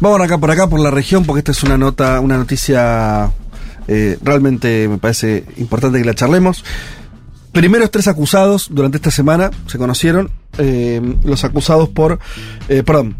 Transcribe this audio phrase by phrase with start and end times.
[0.00, 3.30] Vamos acá por acá, por la región, porque esta es una nota, una noticia
[3.86, 6.64] eh, realmente me parece importante que la charlemos.
[7.52, 12.18] Primeros tres acusados durante esta semana se conocieron, eh, los acusados por,
[12.70, 13.16] eh, perdón,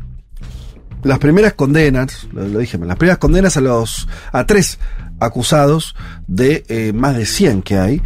[1.03, 4.79] las primeras condenas, lo, lo dije, las primeras condenas a los, a tres
[5.19, 5.95] acusados
[6.29, 8.03] de más de 100 que hay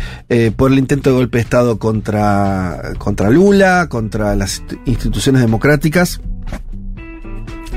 [0.56, 6.20] por el intento de golpe de Estado contra, contra Lula, contra las instituciones democráticas.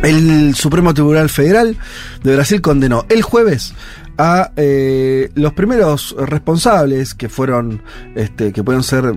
[0.04, 1.76] El Supremo Tribunal Federal
[2.24, 3.74] de Brasil condenó el jueves
[4.18, 7.84] a eh, los primeros responsables que fueron,
[8.16, 9.16] este, que pueden ser,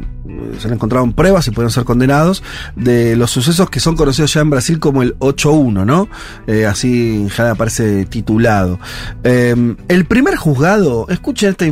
[0.59, 2.43] se han encontrado en pruebas y pueden ser condenados
[2.77, 6.09] de los sucesos que son conocidos ya en Brasil como el 8-1, ¿no?
[6.47, 8.79] Eh, así ya aparece titulado.
[9.25, 11.67] Eh, el primer juzgado, escuchen esta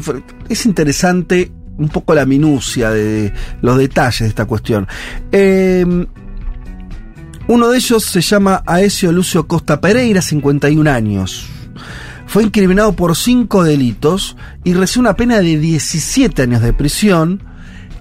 [0.48, 4.86] es interesante un poco la minucia de los detalles de esta cuestión.
[5.32, 6.06] Eh,
[7.48, 11.46] uno de ellos se llama Aesio Lucio Costa Pereira, 51 años.
[12.26, 17.42] Fue incriminado por cinco delitos y recibió una pena de 17 años de prisión,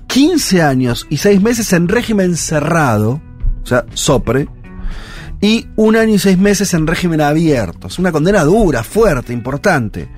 [0.07, 3.21] 15 años y 6 meses en régimen cerrado,
[3.63, 4.49] o sea, sopre,
[5.41, 7.87] y un año y seis meses en régimen abierto.
[7.87, 10.09] Es una condena dura, fuerte, importante.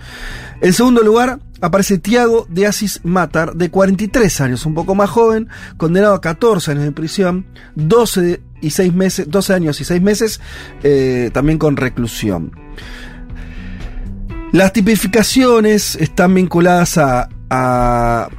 [0.61, 5.47] En segundo lugar, aparece Tiago de Asis Matar, de 43 años, un poco más joven,
[5.77, 10.41] condenado a 14 años de prisión, 12 y 6 meses, 12 años y 6 meses,
[10.83, 12.51] eh, también con reclusión.
[14.51, 18.29] Las tipificaciones están vinculadas a, a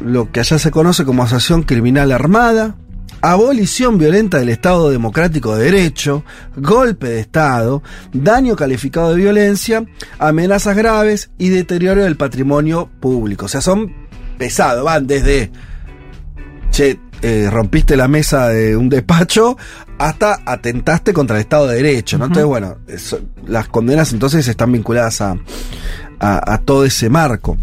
[0.00, 2.76] lo que allá se conoce como asociación criminal armada,
[3.22, 6.24] abolición violenta del Estado Democrático de Derecho,
[6.56, 7.82] golpe de Estado,
[8.12, 9.84] daño calificado de violencia,
[10.18, 13.46] amenazas graves y deterioro del patrimonio público.
[13.46, 13.94] O sea, son
[14.38, 15.50] pesados, van desde,
[16.70, 19.56] che, eh, rompiste la mesa de un despacho
[19.98, 22.24] hasta atentaste contra el Estado de Derecho, ¿no?
[22.26, 25.36] Entonces, bueno, eso- las condenas entonces están vinculadas a,
[26.18, 27.56] a- a todo ese marco.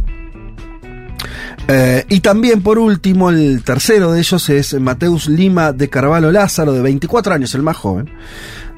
[1.67, 6.71] Eh, y también, por último, el tercero de ellos es Mateus Lima de Carvalho Lázaro,
[6.73, 8.09] de 24 años, el más joven.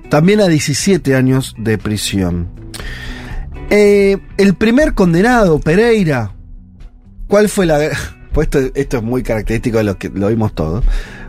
[0.10, 2.48] También a 17 años de prisión.
[3.70, 6.32] Eh, el primer condenado, Pereira,
[7.28, 7.80] ¿cuál fue la...
[8.32, 10.84] Pues esto, esto es muy característico de lo que lo vimos todos.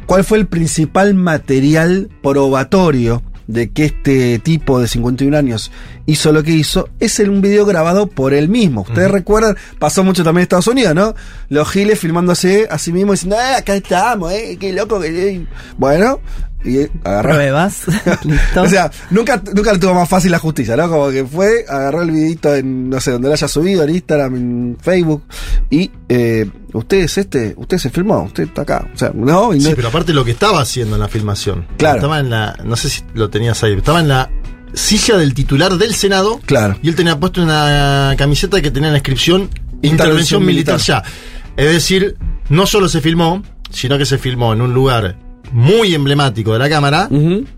[0.07, 5.71] ¿Cuál fue el principal material probatorio de que este tipo de 51 años
[6.07, 6.89] hizo lo que hizo?
[6.99, 8.83] Es un video grabado por él mismo.
[8.83, 11.15] Ustedes recuerdan, pasó mucho también en Estados Unidos, ¿no?
[11.49, 15.47] Los giles filmándose a sí mismos diciendo, ah, acá estamos, eh, qué loco que...
[15.79, 16.21] Bueno,
[16.65, 17.31] y agarró...
[17.31, 17.83] Pruebas.
[18.25, 18.63] Listo.
[18.63, 20.89] O sea, nunca, nunca lo tuvo más fácil la justicia, ¿no?
[20.89, 24.37] Como que fue, agarró el videito en, no sé, donde lo haya subido, en Instagram,
[24.37, 25.25] en Facebook,
[25.71, 28.89] y eh, usted es este, usted se filmó, usted está acá.
[28.93, 31.67] O sea, no, y no Sí, pero aparte lo que estaba haciendo en la filmación.
[31.77, 31.97] Claro.
[31.97, 32.59] Estaba en la.
[32.65, 33.73] No sé si lo tenías ahí.
[33.73, 34.31] Estaba en la
[34.73, 36.41] silla del titular del Senado.
[36.45, 36.77] Claro.
[36.83, 39.51] Y él tenía puesto una camiseta que tenía la inscripción
[39.83, 41.05] Intervención Intervención militar militar.
[41.05, 41.63] ya.
[41.63, 42.17] Es decir,
[42.49, 45.17] no solo se filmó, sino que se filmó en un lugar
[45.53, 47.09] muy emblemático de la Cámara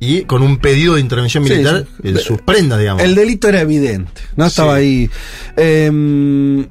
[0.01, 2.09] y con un pedido de intervención militar sí.
[2.09, 3.03] en sus prendas, digamos.
[3.03, 4.81] El delito era evidente, no estaba Sí.
[4.81, 5.11] ahí.
[5.57, 6.67] Em,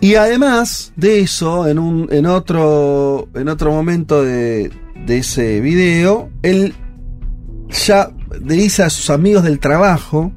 [0.00, 4.70] y además de eso, en un, en otro, en otro momento de,
[5.06, 6.74] de ese video, él
[7.86, 8.10] ya
[8.44, 10.32] le dice a sus amigos del trabajo,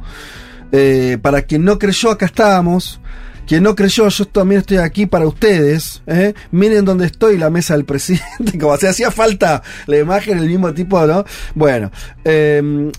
[0.72, 3.02] eh, para quien no creyó, acá estamos.
[3.50, 6.04] Quien no creyó, yo también estoy aquí para ustedes.
[6.06, 6.36] ¿eh?
[6.52, 8.60] Miren dónde estoy, la mesa del presidente.
[8.60, 11.26] Como si hacía falta la imagen, el mismo tipo, ¿no?
[11.56, 11.90] Bueno,
[12.24, 12.92] eh,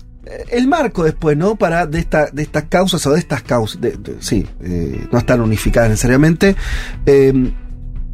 [0.49, 1.55] el marco después, ¿no?
[1.55, 3.79] Para de, esta, de estas causas o de estas causas,
[4.19, 6.57] sí, eh, no están unificadas necesariamente.
[7.05, 7.53] Eh,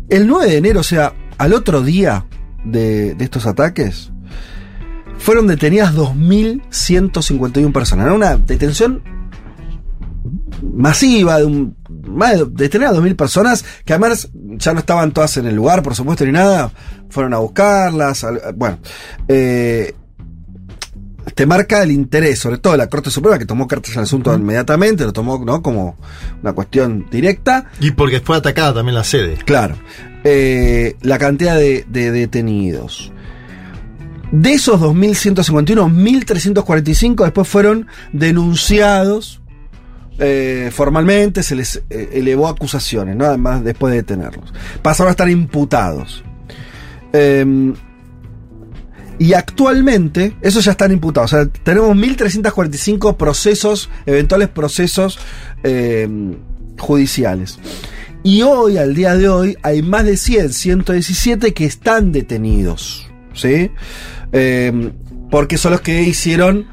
[0.08, 2.28] el 9 de enero, o sea, al otro día
[2.63, 4.12] de, de estos ataques,
[5.18, 8.06] fueron detenidas 2.151 personas.
[8.06, 9.01] Era una detención
[10.62, 11.75] masiva de un
[12.07, 15.83] más de detener a 2.000 personas que además ya no estaban todas en el lugar
[15.83, 16.71] por supuesto ni nada
[17.09, 18.80] fueron a buscarlas al- bueno
[19.27, 19.94] eh,
[21.36, 24.33] te marca el interés sobre todo de la Corte Suprema que tomó cartas al asunto
[24.33, 25.98] inmediatamente lo tomó no como
[26.42, 29.36] una cuestión directa Y porque fue atacada también la sede.
[29.45, 29.75] Claro.
[30.24, 33.12] Eh, la cantidad de, de detenidos.
[34.31, 39.42] De esos 2.151, 1.345 después fueron denunciados
[40.19, 43.25] eh, formalmente, se les eh, elevó acusaciones, ¿no?
[43.25, 44.54] Además, después de detenerlos.
[44.81, 46.24] Pasaron a estar imputados.
[47.14, 47.74] Eh,
[49.19, 51.34] y actualmente, esos ya están imputados.
[51.34, 55.19] O sea, tenemos 1.345 procesos, eventuales procesos
[55.64, 56.08] eh,
[56.78, 57.58] judiciales.
[58.24, 63.10] Y hoy, al día de hoy, hay más de 100, 117 que están detenidos.
[63.34, 63.72] ¿Sí?
[64.31, 64.92] Eh,
[65.31, 66.68] porque son los que hicieron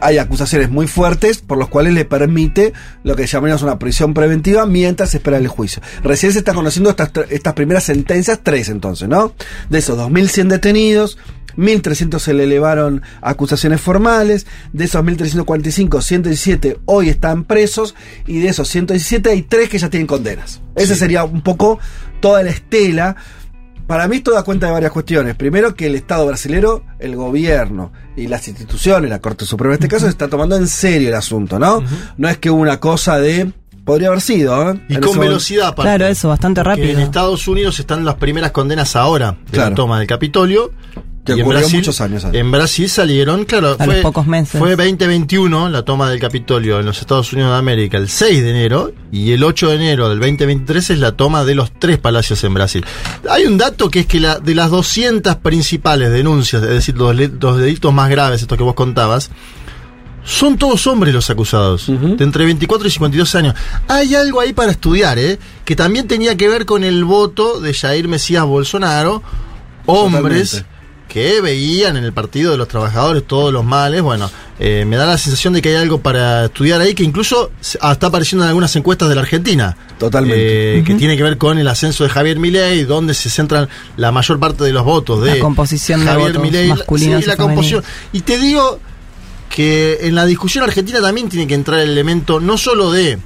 [0.00, 2.72] hay acusaciones muy fuertes por los cuales le permite
[3.04, 5.82] lo que llamamos una prisión preventiva mientras se espera el juicio.
[6.02, 9.34] Recién se están conociendo estas, estas primeras sentencias, tres entonces, ¿no?
[9.70, 11.18] De esos 2.100 detenidos,
[11.56, 17.94] 1.300 se le elevaron acusaciones formales, de esos 1.345, 117 hoy están presos
[18.26, 20.60] y de esos 117 hay tres que ya tienen condenas.
[20.76, 21.00] Esa Sí.
[21.00, 21.78] sería un poco
[22.20, 23.16] toda la estela.
[23.86, 25.34] Para mí esto da cuenta de varias cuestiones.
[25.34, 29.88] Primero que el Estado brasilero, el gobierno y las instituciones, la Corte Suprema en este
[29.88, 31.82] caso, se está tomando en serio el asunto, ¿no?
[32.16, 33.52] No es que una cosa de...
[33.84, 34.80] Podría haber sido, ¿eh?
[34.88, 35.88] Y En con velocidad, aparte.
[35.96, 36.98] Claro, eso, bastante Porque rápido.
[37.00, 39.70] En Estados Unidos están las primeras condenas ahora de Claro.
[39.70, 40.70] la toma del Capitolio.
[41.24, 42.40] Que ocurrió Brasil- muchos años antes.
[42.40, 44.58] En Brasil salieron, claro, A los pocos meses.
[44.58, 48.50] fue 2021 la toma del Capitolio en los Estados Unidos de América, el 6 de
[48.50, 52.42] enero, y el 8 de enero del 2023 es la toma de los tres palacios
[52.42, 52.84] en Brasil.
[53.30, 57.14] Hay un dato que es que la, de las 200 principales denuncias, es decir, los,
[57.14, 59.30] los delitos más graves, estos que vos contabas,
[60.24, 63.54] son todos hombres los acusados, de entre 24 y 52 años.
[63.88, 65.38] Hay algo ahí para estudiar, ¿eh?
[65.64, 69.22] que también tenía que ver con el voto de Jair Mesías Bolsonaro,
[69.86, 70.71] hombres Totalmente.
[71.12, 74.00] Que veían en el Partido de los Trabajadores todos los males.
[74.00, 77.50] Bueno, eh, me da la sensación de que hay algo para estudiar ahí que incluso
[77.60, 79.76] se- ah, está apareciendo en algunas encuestas de la Argentina.
[79.98, 80.78] Totalmente.
[80.78, 83.68] Eh, Que tiene que ver con el ascenso de Javier Milei, donde se centran
[83.98, 86.68] la mayor parte de los votos de La composición de Javier votos Milei.
[86.68, 87.46] masculinos Sí, la y femeninos.
[87.46, 87.84] composición.
[88.12, 88.80] Y te digo
[89.50, 93.18] que en la discusión argentina también tiene que entrar el elemento no solo de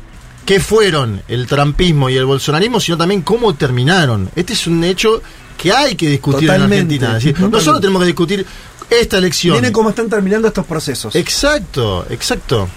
[0.44, 4.28] qué fueron el trampismo y el bolsonarismo, sino también cómo terminaron.
[4.34, 5.22] Este es un hecho
[5.56, 7.14] que hay que discutir Totalmente, en Argentina.
[7.14, 7.64] Decir, no totalmente.
[7.64, 8.46] solo tenemos que discutir
[8.90, 9.56] esta elección.
[9.56, 11.14] Miren cómo están terminando estos procesos.
[11.14, 12.68] Exacto, exacto.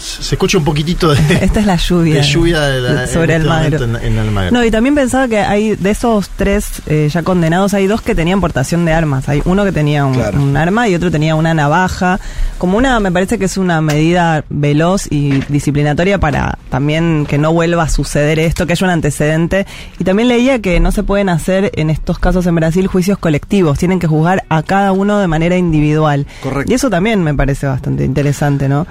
[0.00, 2.14] Se escucha un poquitito de, Esta es la lluvia.
[2.16, 3.78] de lluvia de la- sobre en el este Magro.
[3.86, 4.50] momento en, en Almagro.
[4.52, 8.14] No, y también pensaba que hay de esos tres eh, ya condenados, hay dos que
[8.14, 9.28] tenían portación de armas.
[9.28, 10.42] Hay uno que tenía un, Claro.
[10.42, 12.18] un arma y otro tenía una navaja.
[12.58, 17.52] Como una, me parece que es una medida veloz y disciplinatoria para también que no
[17.52, 19.66] vuelva a suceder esto, que haya un antecedente.
[19.98, 23.78] Y también leía que no se pueden hacer en estos casos en Brasil juicios colectivos,
[23.78, 26.26] tienen que juzgar a cada uno de manera individual.
[26.42, 26.70] Correcto.
[26.72, 28.86] Y eso también me parece bastante interesante, ¿no?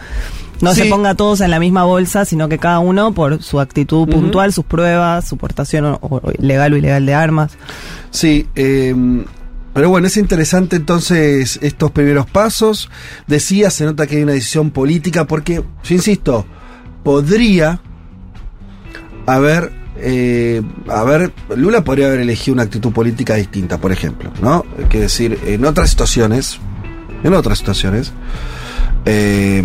[0.61, 0.81] No Sí.
[0.83, 4.51] se ponga todos en la misma bolsa, sino que cada uno por su actitud puntual,
[4.53, 7.53] sus pruebas, su portación o- o legal o ilegal de armas.
[8.11, 8.93] Sí, eh,
[9.73, 12.89] pero bueno, es interesante entonces estos primeros pasos.
[13.27, 16.45] Decía, se nota que hay una decisión política porque, yo insisto,
[17.03, 17.79] podría
[19.25, 20.61] haber, eh,
[21.55, 24.65] Lula podría haber elegido una actitud política distinta, por ejemplo, ¿no?
[24.89, 26.59] Que decir, en otras situaciones,
[27.23, 28.11] en otras situaciones,
[29.05, 29.63] eh,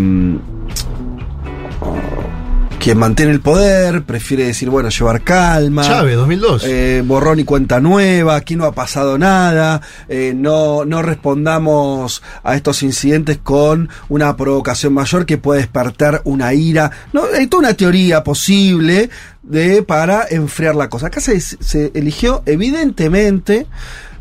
[2.84, 5.84] quien mantiene el poder prefiere decir, bueno, llevar calma.
[5.84, 6.64] Chávez, 2002.
[6.66, 12.56] Eh, borrón y cuenta nueva, aquí no ha pasado nada, eh, no, no respondamos a
[12.56, 16.90] estos incidentes con una provocación mayor que puede despertar una ira.
[17.14, 19.08] No, hay toda una teoría posible
[19.42, 21.06] de para enfriar la cosa.
[21.06, 23.66] Acá se, se eligió evidentemente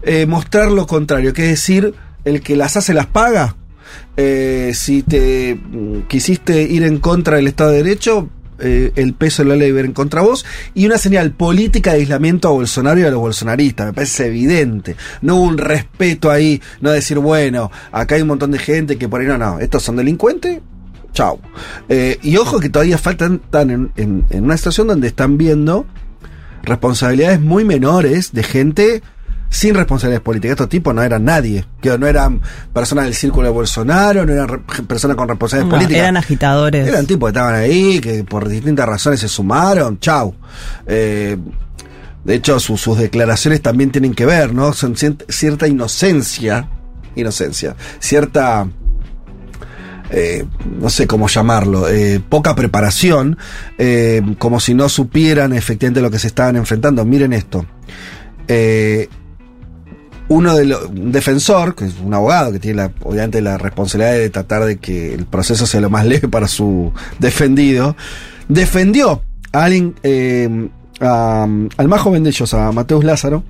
[0.03, 3.57] eh, mostrar lo contrario, que es decir, el que las hace las paga.
[4.15, 8.29] Eh, si te mm, quisiste ir en contra del Estado de Derecho,
[8.63, 11.31] eh, el peso de la ley va a ir en contra vos y una señal
[11.31, 14.95] política de aislamiento a Bolsonaro y a los bolsonaristas, me parece evidente.
[15.21, 19.07] No hubo un respeto ahí, no decir, bueno, acá hay un montón de gente que
[19.09, 20.59] por ahí no, no, estos son delincuentes,
[21.13, 21.39] chau.
[21.89, 25.85] Eh, y ojo que todavía faltan, en, en- en una situación donde están viendo
[26.63, 29.03] responsabilidades muy menores de gente
[29.53, 30.53] sin responsabilidades políticas.
[30.55, 32.41] Estos tipos no eran nadie, que no eran
[32.73, 36.01] personas del círculo de Bolsonaro, no eran personas con responsabilidades No, políticas.
[36.01, 36.87] eran agitadores.
[36.87, 40.33] Eran tipos que estaban ahí, que por distintas razones se sumaron, chau.
[40.87, 41.37] Eh,
[42.25, 44.73] de hecho, su- sus declaraciones también tienen que ver, ¿no?
[44.73, 46.67] Son cierta inocencia,
[47.15, 48.65] inocencia, cierta,
[50.09, 50.45] eh,
[50.79, 53.37] no sé cómo llamarlo, eh, poca preparación,
[53.77, 57.05] eh, como si no supieran efectivamente lo que se estaban enfrentando.
[57.05, 57.65] Miren esto.
[60.29, 64.13] Uno de los, un defensor, que es un abogado que tiene la, obviamente la responsabilidad
[64.13, 67.95] de tratar de que el proceso sea lo más leve para su defendido,
[68.47, 69.93] defendió a alguien,
[71.01, 71.43] a-
[71.77, 73.43] al más joven de ellos, a Mateus Lázaro,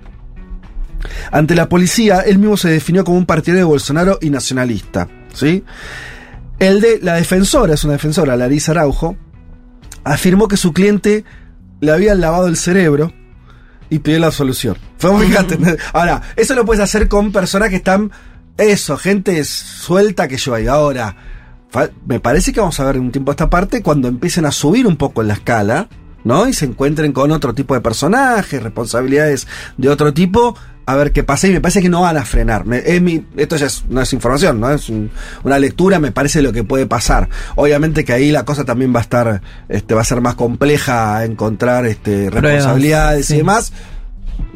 [1.31, 5.63] ante la policía, él mismo se definió como un partidario de Bolsonaro y nacionalista, ¿sí?
[6.59, 9.17] El de la defensora, es una defensora, Larisa Araujo,
[10.05, 11.23] afirmó que su cliente
[11.81, 13.11] le había lavado el cerebro
[13.93, 14.75] y pidió la absolución.
[14.97, 15.59] Fue muy fíjate.
[15.93, 18.11] Ahora, eso lo puedes hacer con personas que están.
[18.57, 20.65] Eso, gente suelta que yo hay.
[20.65, 21.15] Ahora,
[22.07, 24.87] me parece que vamos a ver en un tiempo esta parte cuando empiecen a subir
[24.87, 25.89] un poco en la escala,
[26.23, 26.47] ¿no?
[26.47, 29.47] Y se encuentren con otro tipo de personajes, responsabilidades
[29.77, 30.55] de otro tipo.
[30.85, 32.65] A ver qué pasa y me parece que no van a frenar.
[32.65, 34.69] Me- es mi, esto ya es- no es información, ¿no?
[34.71, 35.11] Es un-
[35.43, 37.29] una lectura, me parece lo que puede pasar.
[37.55, 41.23] Obviamente que ahí la cosa también va a estar, este, va a ser más compleja
[41.25, 43.35] encontrar este, responsabilidades sí.
[43.35, 43.71] y demás.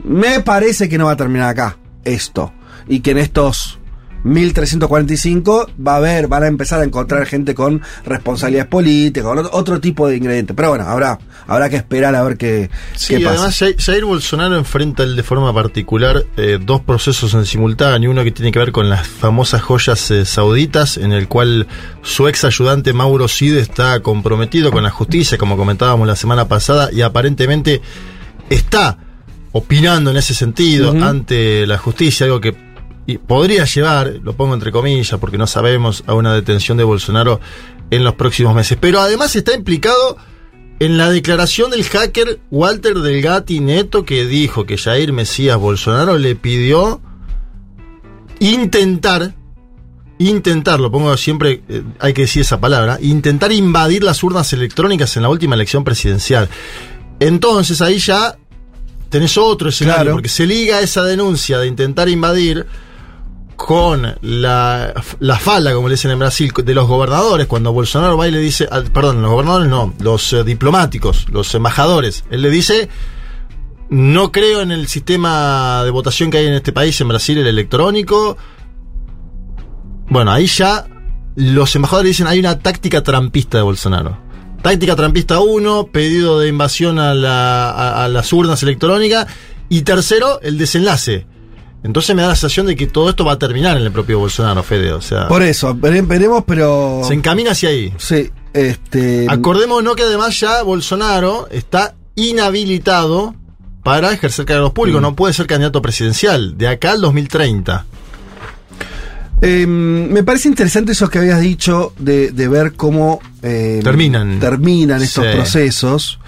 [0.04, 2.54] Me parece que no va a terminar acá esto.
[2.88, 3.80] Y que en estos
[4.24, 9.80] 1345 va a haber, van a empezar a encontrar gente con responsabilidades políticas, con otro,
[9.80, 10.56] tipo de ingredientes.
[10.56, 13.48] Pero bueno, habrá, habrá que esperar a ver qué, Sí, qué pasa.
[13.48, 18.52] además Jair, Bolsonaro enfrenta de forma particular eh, dos procesos en simultáneo, uno que tiene
[18.52, 21.68] que ver con las famosas joyas eh, sauditas, en el cual
[22.02, 26.90] su ex ayudante Mauro Cid está comprometido con la justicia, como comentábamos la semana pasada,
[26.92, 27.82] y aparentemente
[28.50, 28.98] está
[29.52, 32.67] opinando en ese sentido ante la justicia, algo que
[33.08, 37.40] y podría llevar, lo pongo entre comillas, porque no sabemos, a una detención de Bolsonaro
[37.90, 38.78] en los próximos meses.
[38.80, 40.18] Pero además está implicado
[40.80, 46.36] en la declaración del hacker Walter Delgatti Neto que dijo que Jair Mesías Bolsonaro le
[46.36, 47.02] pidió
[48.40, 49.34] intentar,
[50.20, 55.16] intentar, lo pongo siempre, eh, hay que decir esa palabra, intentar invadir las urnas electrónicas
[55.18, 56.50] en la última elección presidencial.
[57.20, 58.38] Entonces ahí ya
[59.10, 60.16] tenés otro escenario, Claro.
[60.16, 62.66] porque se liga esa denuncia de intentar invadir
[63.58, 68.28] con la, la falda, como le dicen en Brasil, de los gobernadores, cuando Bolsonaro va
[68.28, 72.88] y le dice, perdón, los gobernadores no, los eh, diplomáticos, los embajadores, él le dice,
[73.90, 77.48] no creo en el sistema de votación que hay en este país, en Brasil, el
[77.48, 78.38] electrónico.
[80.10, 80.86] Bueno, ahí ya
[81.36, 84.20] los embajadores dicen, hay una táctica trampista de Bolsonaro.
[84.62, 89.28] Táctica trampista 1, pedido de invasión a las urnas electrónicas.
[89.70, 91.26] Y tercero, el desenlace.
[91.84, 94.20] Entonces me da la sensación de que todo esto va a terminar en el propio
[94.20, 94.92] Bolsonaro, Fede.
[94.94, 97.02] O sea, Por eso, vere- veremos, pero.
[97.08, 97.94] se encamina hacia ahí.
[97.98, 99.28] Sí, este.
[99.30, 103.36] Acordémonos que además ya Bolsonaro está inhabilitado
[103.84, 105.02] para ejercer cargos públicos.
[105.02, 107.86] No puede ser candidato presidencial de acá al 2030.
[109.42, 114.40] Eh, me parece interesante eso que habías dicho de, de ver cómo eh, Terminan.
[114.40, 115.32] terminan estos Sí.
[115.32, 116.20] procesos.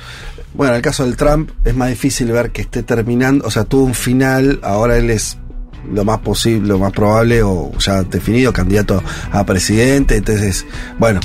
[0.59, 3.63] Bueno, en el caso del Trump es más difícil ver que esté terminando, o sea,
[3.63, 5.37] tuvo un final, ahora él es
[5.89, 9.01] lo más posible, lo más probable o ya definido candidato
[9.31, 10.65] a presidente, entonces,
[10.97, 11.21] bueno,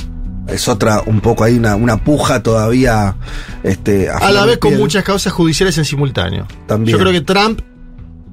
[0.47, 3.17] es otra, un poco ahí una, una puja todavía
[3.61, 4.79] este, A la vez con piel.
[4.79, 6.47] muchas causas judiciales en simultáneo.
[6.65, 6.97] También.
[6.97, 7.59] Yo creo que Trump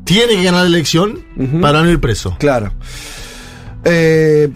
[0.05, 1.19] tiene que ganar la elección
[1.61, 2.37] para no ir preso.
[2.39, 2.75] Claro.
[3.83, 4.53] Eh,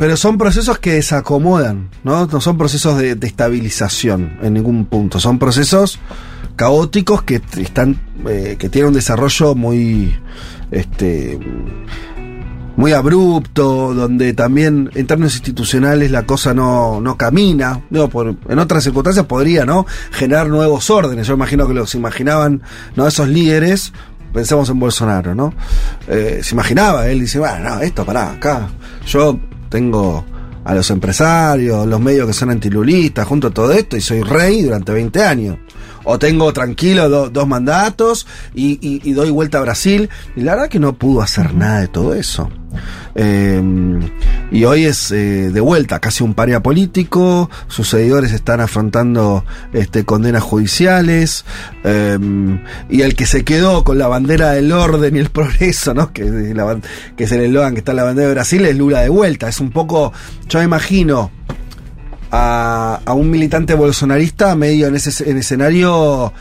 [0.00, 2.26] pero son procesos que desacomodan, ¿no?
[2.26, 5.20] No son procesos de, de estabilización en ningún punto.
[5.20, 5.98] Son procesos
[6.56, 8.00] caóticos que están.
[8.26, 10.16] eh, que tienen un desarrollo muy.
[10.70, 11.38] este.
[12.76, 17.82] muy abrupto, donde también en términos institucionales la cosa no, no camina.
[17.90, 19.84] Digo, por- en otras circunstancias podría, ¿no?
[20.12, 21.26] Generar nuevos órdenes.
[21.26, 22.62] Yo imagino que los imaginaban,
[22.96, 23.06] ¿no?
[23.06, 23.92] Esos líderes,
[24.32, 25.52] pensemos en Bolsonaro, ¿no?
[26.08, 28.68] Eh, se imaginaba, él dice, bueno, no, esto, pará, acá.
[29.06, 29.38] Yo
[29.70, 30.24] tengo
[30.64, 34.62] a los empresarios, los medios que son antilulistas, junto a todo esto, y soy rey
[34.62, 35.56] durante 20 años.
[36.04, 40.10] O tengo tranquilo do- dos mandatos y, y- y doy vuelta a Brasil.
[40.36, 42.50] Y la verdad que no pudo hacer nada de todo eso.
[43.14, 43.62] Eh,
[44.50, 47.50] y hoy es eh, de vuelta casi un paria político.
[47.68, 51.44] Sus seguidores están afrontando este, condenas judiciales.
[51.84, 52.18] eh,
[52.88, 56.12] y el que se quedó con la bandera del orden y el progreso, ¿no?
[56.12, 56.24] Que,
[56.54, 56.78] la
[57.16, 59.48] que es el eslogan que está en la bandera de Brasil, es Lula de vuelta.
[59.48, 60.12] Es un poco.
[60.48, 61.30] Yo me imagino
[62.30, 66.32] a, a un militante bolsonarista medio en ese en escenario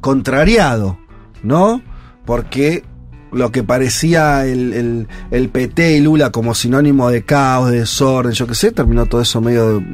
[0.00, 0.98] contrariado,
[1.42, 1.82] ¿no?
[2.24, 2.84] Porque
[3.32, 8.32] lo que parecía el, el, el PT y Lula como sinónimo de caos, de desorden,
[8.32, 9.84] yo qué sé, terminó todo eso medio de-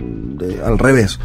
[0.47, 1.19] de- al revés.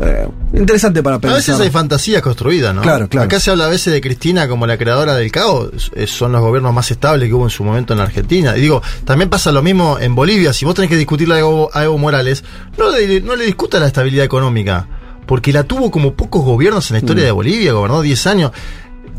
[0.00, 1.36] Eh, interesante para A pensar.
[1.38, 2.82] veces hay fantasías construidas, ¿no?
[2.82, 3.26] Claro, claro.
[3.26, 5.70] Acá se habla a veces de Cristina como la creadora del caos.
[6.06, 8.56] Son los gobiernos más estables que hubo en su momento en la Argentina.
[8.56, 10.52] Y digo, también pasa lo mismo en Bolivia.
[10.52, 12.42] Si vos tenés que discutirle a Evo, a Evo Morales,
[12.78, 14.88] no le, no le discuta la estabilidad económica.
[15.26, 17.04] Porque la tuvo como pocos gobiernos en la Mm.
[17.04, 18.50] historia de Bolivia, gobernó 10 años.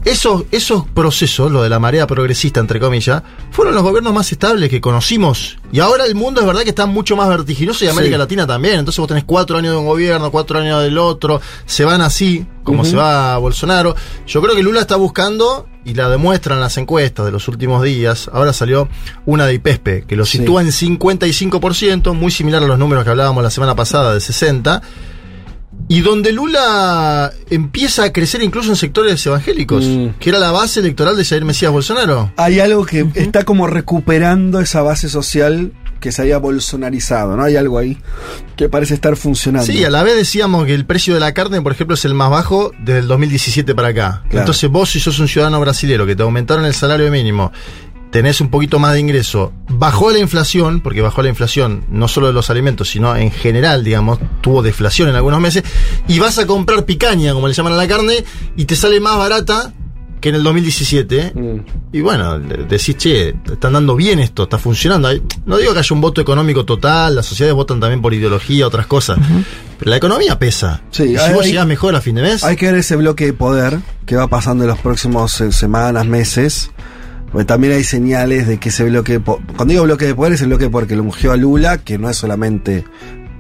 [0.06, 4.70] Esos, esos procesos, lo de la marea progresista, entre comillas, fueron los gobiernos más estables
[4.70, 5.58] que conocimos.
[5.72, 8.20] Y ahora el mundo es verdad que está mucho más vertiginoso y América Sí.
[8.20, 8.80] Latina también.
[8.80, 12.46] Entonces vos tenés cuatro años de un gobierno, cuatro años del otro, se van así,
[12.64, 13.96] como se va Bolsonaro.
[14.28, 18.30] Yo creo que Lula está buscando, y la demuestran las encuestas de los últimos días,
[18.34, 18.88] ahora salió
[19.26, 20.38] una de IPESPE, que lo Sí.
[20.40, 24.82] sitúa en 55%, muy similar a los números que hablábamos la semana pasada de 60%.
[25.88, 30.08] Y donde Lula empieza a crecer incluso en sectores evangélicos, Mm.
[30.20, 32.32] que era la base electoral de Jair Mesías Bolsonaro.
[32.38, 37.44] Hay algo que está como recuperando esa base social que se había bolsonarizado, ¿no?
[37.44, 37.98] Hay algo ahí
[38.58, 39.66] que parece estar funcionando.
[39.72, 42.14] Sí, a la vez decíamos que el precio de la carne, por ejemplo, es el
[42.14, 44.22] más bajo desde el 2017 para acá.
[44.30, 44.40] Claro.
[44.40, 47.54] Entonces vos, si sos un ciudadano brasilero que te aumentaron el salario mínimo,
[48.14, 52.28] tenés un poquito más de ingreso, bajó la inflación, porque bajó la inflación no solo
[52.28, 55.64] de los alimentos, sino en general, digamos, tuvo deflación en algunos meses,
[56.08, 58.24] y vas a comprar picaña, como le llaman a la carne,
[58.56, 59.74] y te sale más barata
[60.22, 61.34] que en el 2017.
[61.36, 61.60] Mm.
[61.92, 65.10] Y bueno, decís, che, están dando bien esto, está funcionando.
[65.46, 68.86] No digo que haya un voto económico total, las sociedades votan también por ideología, otras
[68.86, 69.18] cosas.
[69.80, 70.82] Pero la economía pesa.
[70.92, 72.96] Sí, y si hay- vos llegás mejor a fin de mes, Hay que ver ese
[72.96, 76.72] bloque de poder que va pasando en los próximos eh, semanas, meses.
[77.34, 80.42] Porque también hay señales de que ese bloque de Cuando digo bloque de poder, es
[80.42, 82.86] el bloque de poder que lo ungió a Lula, que no es solamente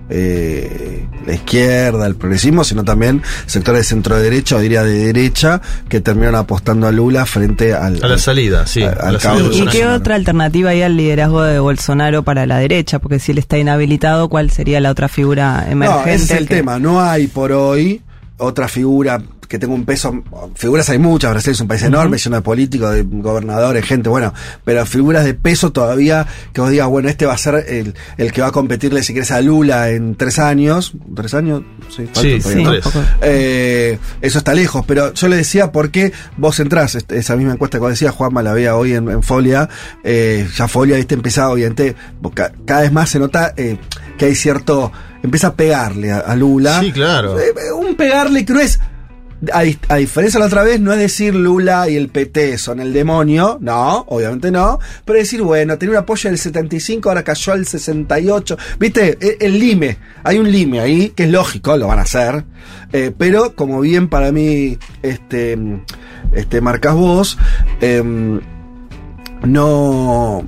[0.10, 5.62] eh, la izquierda, el progresismo, sino también sectores de centro derecha, o diría de derecha,
[5.90, 8.04] que terminaron apostando a Lula frente al.
[8.04, 8.84] a la salida, sí.
[8.84, 9.72] a- a al la cabo salida de de ¿Y Bolsonaro.
[9.72, 13.00] qué otra alternativa hay al liderazgo de Bolsonaro para la derecha?
[13.00, 16.14] Porque si él está inhabilitado, ¿cuál sería la otra figura No, emergente?
[16.16, 16.80] ese es el que- tema.
[16.80, 18.02] No hay por hoy
[18.38, 19.22] otra figura
[19.53, 20.24] que tenga un peso.
[20.55, 21.29] Figuras hay muchas.
[21.29, 24.33] Brasil es un país enorme, lleno de políticos, de gobernadores, gente, bueno.
[24.65, 28.31] Pero figuras de peso todavía que vos digas, bueno, este va a ser el, el
[28.31, 30.93] que va a competirle, si querés, a Lula en tres años.
[31.15, 31.62] ¿Tres años?
[31.95, 32.83] Sí, Sí, sí, tres.
[33.22, 37.81] Eh, eso está lejos, pero yo le decía porque vos entrás, esa misma encuesta que
[37.81, 39.69] vos decías, Juanma, la veía hoy en, en Folia,
[40.03, 41.95] eh, ya Folia, viste, empezaba obviamente,
[42.65, 43.77] cada vez más se nota eh,
[44.17, 44.91] que hay cierto,
[45.22, 46.79] empieza a pegarle a, a Lula.
[46.79, 47.36] Sí, claro.
[47.77, 48.79] Un pegarle que no es,
[49.52, 52.80] a, a diferencia de la otra vez, no es decir Lula y el PT son
[52.80, 57.54] el demonio, no, obviamente no, pero decir, bueno, tenía un apoyo del 75, ahora cayó
[57.54, 62.00] al 68, viste, E- el, lime, hay un lime ahí, que es lógico, lo van
[62.00, 62.44] a hacer,
[62.92, 65.58] eh, pero como bien para mí, este,
[66.34, 67.38] este, marcas vos,
[67.82, 68.40] em,
[69.44, 70.44] no,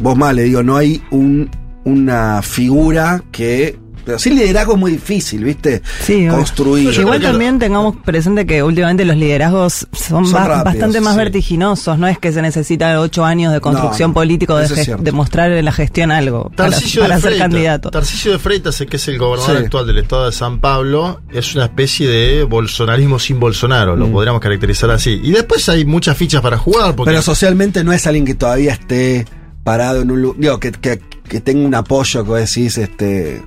[0.00, 1.50] vos mal le digo, no hay un,
[1.84, 6.94] una figura que, pero sí liderazgo es muy difícil, viste, Sí, construir.
[6.98, 11.18] Igual también tengamos presente que últimamente los liderazgos son, Son ba- rápidos, bastante más sí.
[11.18, 15.52] vertiginosos, no es que se necesita ocho años de construcción No, político de, de mostrar
[15.52, 17.38] en la gestión algo para, ser Freitas.
[17.38, 17.90] candidato.
[17.90, 19.64] Tarcisio de Freitas, que es el gobernador Sí.
[19.64, 23.98] actual del estado de San Pablo, es una especie de bolsonarismo sin Bolsonaro, Mm.
[23.98, 25.20] lo podríamos caracterizar así.
[25.22, 28.72] Y después hay muchas fichas para jugar, porque Pero socialmente no es alguien que todavía
[28.72, 29.26] esté
[29.64, 30.40] parado en un lugar.
[30.40, 33.42] Digo, que, que, que tenga un apoyo que vos decís, este.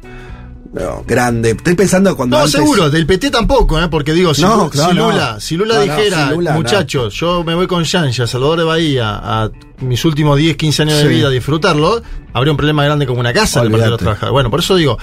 [0.74, 1.52] No, grande.
[1.52, 2.38] Estoy pensando cuando.
[2.38, 3.88] No, antes- seguro, del PT tampoco, ¿eh?
[3.90, 5.12] porque digo, si, No, claro, si no.
[5.12, 6.58] Lula, si Lula dijera, si Lula, no.
[6.58, 10.98] muchachos, yo me voy con Yanja, Salvador de Bahía, a mis últimos 10, 15 años
[11.00, 12.02] de vida a disfrutarlo,
[12.34, 14.04] habría un problema grande como una casa en el Partido de los Olvídate.
[14.04, 14.32] Trabajadores.
[14.34, 14.98] Bueno, por eso digo,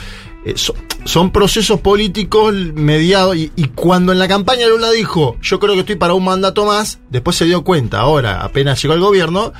[0.47, 5.59] eh, so- son procesos políticos mediados, y, y cuando en la campaña Lula dijo, yo
[5.61, 9.01] creo que estoy para un mandato más, después se dio cuenta, ahora, apenas llegó al
[9.01, 9.53] gobierno,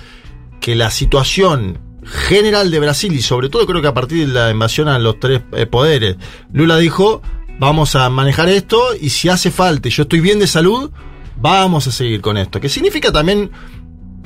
[0.61, 4.51] que la situación general de Brasil y sobre todo creo que a partir de la
[4.51, 6.17] invasión a los tres eh, poderes,
[6.53, 7.23] Lula dijo,
[7.59, 10.91] vamos a manejar esto y si hace falta yo estoy bien de salud,
[11.37, 12.61] vamos a seguir con esto.
[12.61, 13.51] Que significa también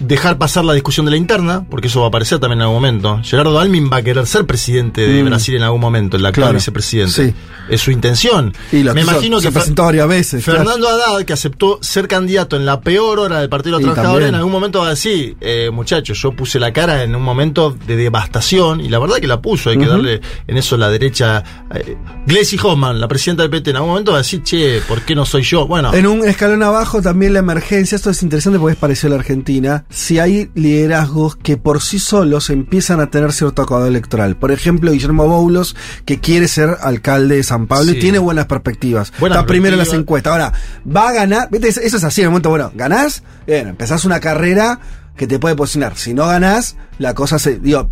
[0.03, 2.77] dejar pasar la discusión de la interna, porque eso va a aparecer también en algún
[2.77, 3.21] momento.
[3.23, 5.27] Gerardo Almin va a querer ser presidente de Mm.
[5.27, 6.59] Brasil en algún momento, el actual Claro.
[6.59, 7.13] vicepresidente.
[7.29, 7.35] Sí.
[7.69, 8.53] Es su intención.
[8.73, 10.45] Y Me imagino se que presentó varias veces.
[10.45, 10.61] claro.
[10.61, 14.29] Fernando Haddad, que aceptó ser candidato en la peor hora del Partido de los Trabajadores,
[14.29, 17.77] en algún momento va a decir, eh, muchachos, yo puse la cara en un momento
[17.87, 21.43] de devastación, y la verdad que la puso, hay que darle en eso la derecha.
[21.75, 25.03] Eh, Gleisi Hoffman, la presidenta del PT, en algún momento va a decir, che, ¿por
[25.03, 25.67] qué no soy yo?
[25.67, 29.17] Bueno, En un escalón abajo también la emergencia, esto es interesante porque es parecido a
[29.17, 34.37] la Argentina, si hay liderazgos que por sí solos empiezan a tener cierto acabado electoral.
[34.37, 35.77] Por ejemplo, Guillermo Boulos,
[36.07, 37.99] que quiere ser alcalde de San Pablo Sí.
[37.99, 39.13] y tiene buenas perspectivas.
[39.21, 40.33] Buenas Está primero en las encuestas.
[40.33, 40.53] Ahora,
[40.85, 41.69] va a ganar, ¿viste?
[41.69, 44.81] Eso es así en el momento, bueno, ganás, bien, empezás una carrera
[45.15, 45.97] que te puede posicionar.
[45.99, 47.91] Si no ganás, la cosa se, digo,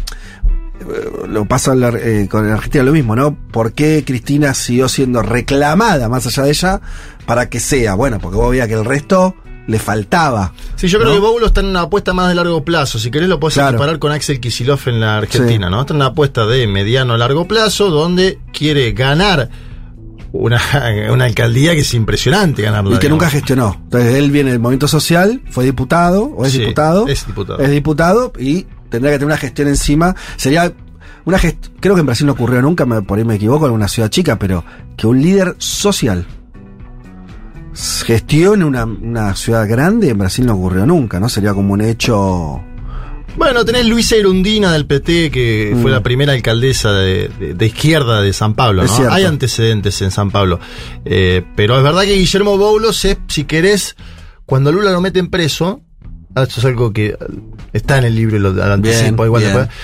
[0.80, 3.36] eh, lo pasa eh, con la Argentina lo mismo, ¿no?
[3.52, 6.80] ¿Por qué Cristina siguió siendo reclamada más allá de ella
[7.26, 7.94] para que sea?
[7.94, 9.34] Bueno, porque vos veías que el resto
[9.70, 10.52] le faltaba.
[10.76, 11.14] sí, yo creo ¿no?
[11.16, 12.98] que Boulos está en una apuesta más de largo plazo.
[12.98, 13.78] Si querés lo podés Claro.
[13.78, 15.70] comparar con Axel Kisilov en la Argentina, Sí.
[15.72, 15.80] ¿no?
[15.80, 19.48] Está en una apuesta de mediano a largo plazo, donde quiere ganar
[20.32, 20.60] una,
[21.12, 22.90] una alcaldía que es impresionante ganarla.
[22.90, 23.22] Y que digamos.
[23.22, 23.80] nunca gestionó.
[23.84, 27.06] Entonces él viene del movimiento social, fue diputado, o es Sí, diputado.
[27.08, 27.58] es diputado.
[27.60, 30.14] Es diputado y tendrá que tener una gestión encima.
[30.36, 30.72] Sería
[31.24, 33.72] una gestión, creo que en Brasil no ocurrió nunca, me- por ahí me equivoco, en
[33.72, 34.64] una ciudad chica, pero
[34.96, 36.26] que un líder social
[37.74, 41.28] gestione una, una ciudad grande en Brasil no ocurrió nunca, ¿no?
[41.28, 42.62] Sería como un hecho...
[43.36, 45.82] Bueno, tenés Luisa Irundina del PT, que Mm.
[45.82, 49.10] fue la primera alcaldesa de, de- de izquierda de San Pablo, ¿no?
[49.12, 50.58] Hay antecedentes en San Pablo.
[51.04, 53.94] Eh, pero es verdad que Guillermo Boulos es, si querés,
[54.46, 55.80] cuando Lula lo meten preso,
[56.34, 57.16] ah, esto es algo que
[57.72, 59.54] está en el libro, lo, lo anticipo, Bien, igual bien.
[59.56, 59.76] después.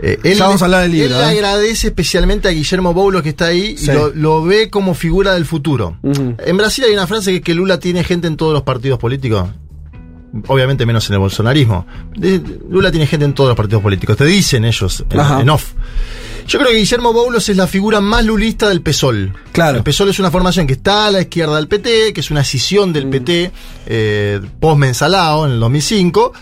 [0.00, 1.30] Eh, él, Ya vamos a hablar del libro, Él le ¿eh?
[1.38, 3.90] agradece especialmente a Guillermo Boulos que está ahí Sí.
[3.90, 5.98] y lo, lo ve como figura del futuro.
[6.02, 8.98] En Brasil hay una frase que es que Lula tiene gente en todos los partidos
[8.98, 9.48] políticos.
[10.48, 11.86] Obviamente menos en el bolsonarismo.
[12.68, 14.16] Lula tiene gente en todos los partidos políticos.
[14.16, 15.72] Te dicen ellos en, off.
[16.48, 19.32] Yo creo que Guillermo Boulos es la figura más lulista del PSOL.
[19.52, 19.78] Claro.
[19.78, 22.40] El PSOL es una formación que está a la izquierda del PT, que es una
[22.40, 22.92] escisión Mm.
[22.92, 23.52] del PT
[23.86, 26.32] eh, post-mensalao en el 2005,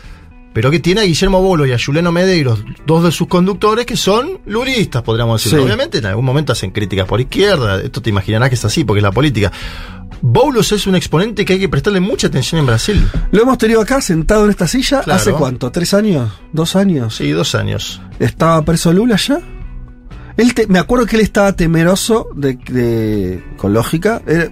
[0.53, 3.97] pero que tiene a Guillermo Boulos y a Juliano Medeiros, dos de sus conductores, que
[3.97, 5.59] son lulistas, podríamos decir.
[5.59, 5.65] Sí.
[5.65, 8.99] Obviamente en algún momento hacen críticas por izquierda, esto te imaginarás que es así, porque
[8.99, 9.51] es la política.
[10.25, 13.09] Boulos es un exponente que hay que prestarle mucha atención en Brasil.
[13.33, 15.21] Lo hemos tenido acá sentado en esta silla Claro.
[15.21, 17.17] hace cuánto, tres años, dos años.
[17.17, 18.01] Sí, dos años.
[18.21, 19.41] ¿Estaba preso Lula ya?
[20.37, 24.23] Él te- me acuerdo que él estaba temeroso de, de- con lógica.
[24.27, 24.49] era-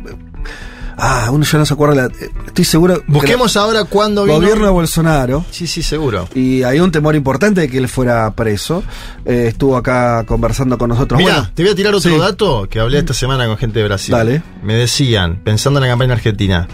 [1.01, 1.95] ah, uno ya no se acuerda.
[1.95, 2.99] la- eh, estoy seguro.
[3.05, 4.37] que Busquemos ahora cuándo vino.
[4.37, 5.45] gobierno de Bolsonaro.
[5.51, 6.29] Sí, sí, seguro.
[6.35, 8.83] Y hay un temor importante de que él fuera preso.
[9.25, 11.19] Eh, estuvo acá conversando con nosotros.
[11.19, 12.19] Mira, Bueno, te voy a tirar otro sí.
[12.19, 14.13] dato que hablé esta semana con gente de Brasil.
[14.13, 14.43] Dale.
[14.63, 16.69] Me decían, pensando en la campaña argentina,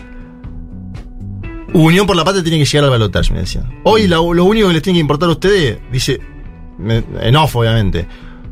[1.72, 3.80] Unión por la Patria tiene que llegar al balotaje, me decían.
[3.84, 6.20] Hoy lo, lo único que les tiene que importar a ustedes, dice,
[6.78, 7.04] me-
[7.54, 8.06] obviamente,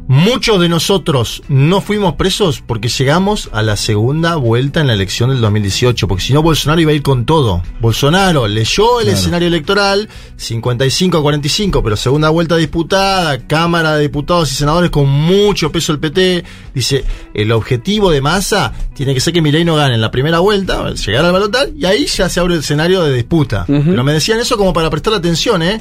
[0.06, 5.30] muchos de nosotros no fuimos presos porque llegamos a la segunda vuelta en la elección
[5.30, 7.62] del 2018, porque si no Bolsonaro iba a ir con todo.
[7.80, 9.18] Bolsonaro leyó el Claro.
[9.18, 15.08] escenario electoral, 55 a 45, pero segunda vuelta disputada, Cámara de Diputados y Senadores con
[15.08, 19.74] mucho peso el PT, dice, el objetivo de masa tiene que ser que Milei no
[19.76, 23.02] gane en la primera vuelta, llegar al balotaje, y ahí ya se abre el escenario
[23.02, 23.64] de disputa.
[23.66, 25.80] Pero me decían eso como para prestar atención, ¿eh?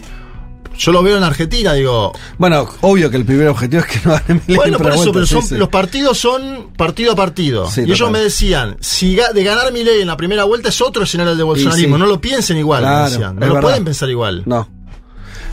[0.77, 4.11] Yo lo veo en Argentina, digo, bueno, obvio que el primer objetivo es que no
[4.13, 5.55] gane Milei bueno, en por eso, pregunta, pero son, sí.
[5.57, 7.69] los partidos son partido a partido.
[7.69, 10.81] Sí, y ellos me decían, si de ganar mi ley en la primera vuelta es
[10.81, 13.35] otro escenario de bolsonarismo, no lo piensen igual, me decían.
[13.35, 13.61] No lo verdad.
[13.61, 14.43] pueden pensar igual.
[14.45, 14.67] No.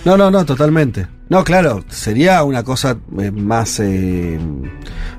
[0.05, 1.07] No, no, no, totalmente.
[1.29, 3.79] No, claro, sería una cosa eh, más.
[3.81, 4.39] eh,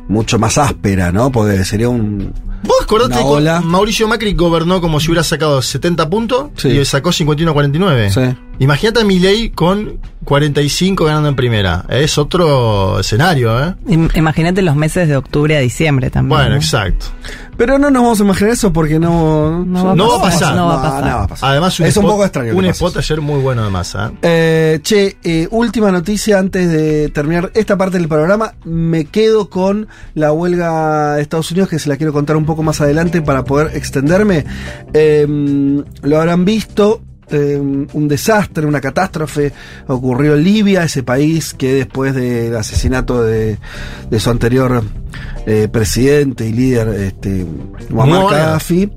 [0.07, 1.31] mucho más áspera, ¿no?
[1.31, 2.33] Porque sería un.
[2.63, 3.65] ¿Vos acordate que.
[3.65, 6.69] Mauricio Macri gobernó como si hubiera sacado 70 puntos Sí.
[6.69, 8.09] y sacó 51 a 49?
[8.11, 8.21] Sí.
[8.61, 11.83] Imagínate a Milei con 45 ganando en primera.
[11.89, 13.73] Es otro escenario, ¿eh?
[13.87, 16.37] Im- Imagínate los meses de octubre a diciembre también.
[16.37, 16.55] Bueno, ¿no?
[16.57, 17.07] exacto.
[17.57, 19.65] Pero no nos vamos a imaginar eso porque no.
[19.65, 20.55] No va a No va a pasar.
[20.55, 21.01] No va a pasar.
[21.05, 21.49] no va a pasar.
[21.49, 22.55] Además, un es un poco extraño.
[22.55, 24.11] Un spot ayer muy bueno además, ¿eh?
[24.21, 28.53] Eh, che, eh, última noticia antes de terminar esta parte del programa.
[28.63, 32.61] Me quedo con la huelga de Estados Unidos, que se la quiero contar un poco
[32.61, 34.45] más adelante para poder extenderme.
[34.93, 35.25] Eh,
[36.03, 37.01] lo habrán visto.
[37.31, 39.51] Eh, un desastre, una catástrofe
[39.87, 43.57] ocurrió en Libia, ese país que después del asesinato de,
[44.09, 44.83] de su anterior
[45.45, 47.45] eh, presidente y líder, este,
[47.89, 48.39] Muammar Muammar.
[48.39, 48.91] Gaddafi,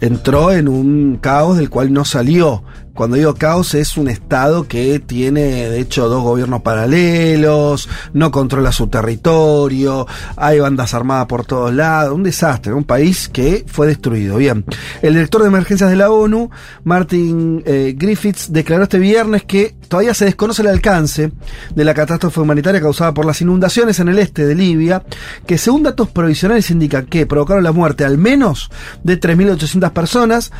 [0.00, 2.64] entró en un caos del cual no salió.
[2.94, 8.70] Cuando digo caos es un estado que tiene de hecho dos gobiernos paralelos, no controla
[8.70, 14.36] su territorio, hay bandas armadas por todos lados, un desastre, un país que fue destruido.
[14.36, 14.64] Bien,
[15.00, 16.50] el director de emergencias de la ONU,
[16.84, 21.32] Martin eh, Griffiths, declaró este viernes que todavía se desconoce el alcance
[21.74, 25.02] de la catástrofe humanitaria causada por las inundaciones en el este de Libia,
[25.46, 28.70] que según datos provisionales indican que provocaron la muerte al menos
[29.02, 30.52] de 3.800 personas,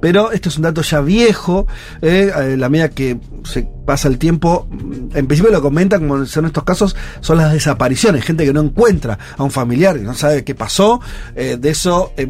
[0.00, 1.66] pero esto es un dato ya viejo,
[2.02, 4.66] eh, la medida que se pasa el tiempo,
[5.14, 9.18] en principio lo comentan como son estos casos, son las desapariciones, gente que no encuentra
[9.36, 11.00] a un familiar, que no sabe qué pasó,
[11.34, 12.28] eh, de eso, eh,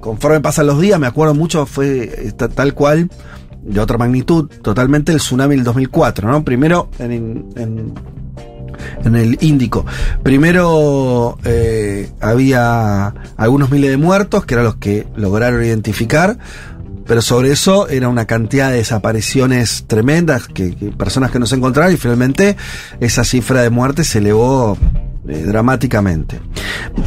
[0.00, 3.10] conforme pasan los días, me acuerdo mucho, fue ta- tal cual,
[3.62, 6.44] de otra magnitud, totalmente el tsunami del 2004, ¿no?
[6.44, 7.92] Primero en
[9.04, 9.84] en el Índico.
[10.22, 16.38] Primero eh, había algunos miles de muertos, que eran los que lograron identificar,
[17.06, 21.56] pero sobre eso era una cantidad de desapariciones tremendas, que, que personas que no se
[21.56, 22.56] encontraron, y finalmente
[23.00, 24.76] esa cifra de muertes se elevó
[25.28, 26.40] eh, dramáticamente.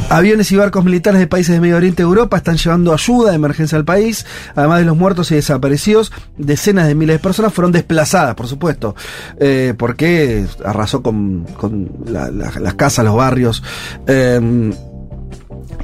[0.08, 3.36] Aviones y barcos militares de países de Medio Oriente y Europa están llevando ayuda de
[3.36, 4.26] emergencia al país.
[4.54, 8.94] Además de los muertos y desaparecidos, decenas de miles de personas fueron desplazadas, por supuesto,
[9.38, 13.62] eh, porque arrasó con, con la- la- las casas, los barrios.
[14.06, 14.70] eh,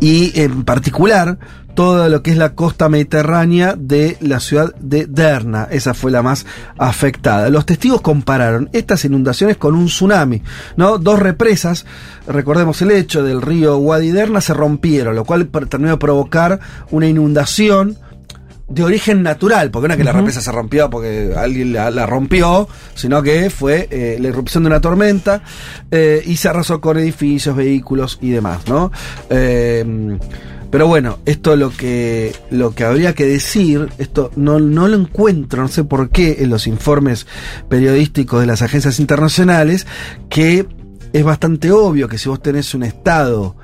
[0.01, 1.39] y en particular
[1.77, 5.69] todo lo que es la costa mediterránea de la ciudad de Derna.
[5.71, 6.47] Esa fue la más
[6.79, 7.51] afectada.
[7.51, 10.43] Los testigos compararon estas inundaciones con un tsunami,
[10.77, 10.99] ¿no?
[10.99, 11.85] Dos represas,
[12.27, 16.59] recordemos el hecho del río Wadi Derna, se rompieron, lo cual terminó de provocar
[16.91, 17.99] una inundación
[18.69, 22.05] de origen natural, porque no es que la represa se rompió porque alguien la, la
[22.07, 25.43] rompió, sino que fue eh, la irrupción de una tormenta
[25.91, 28.91] eh, y se arrasó con edificios, vehículos y demás, ¿no?
[29.31, 30.19] Eh,
[30.71, 35.63] Pero bueno, esto lo que, lo que habría que decir, esto no, no lo encuentro,
[35.63, 37.27] no sé por qué, en los informes
[37.69, 39.87] periodísticos de las agencias internacionales,
[40.29, 40.67] que
[41.13, 43.57] es bastante obvio que si vos tenés un Estado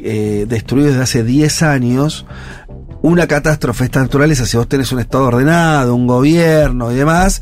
[0.00, 2.24] eh, destruido desde hace 10 años,
[3.02, 4.08] una catástrofe de estas
[4.46, 7.40] si vos tenés un Estado ordenado, un gobierno y demás,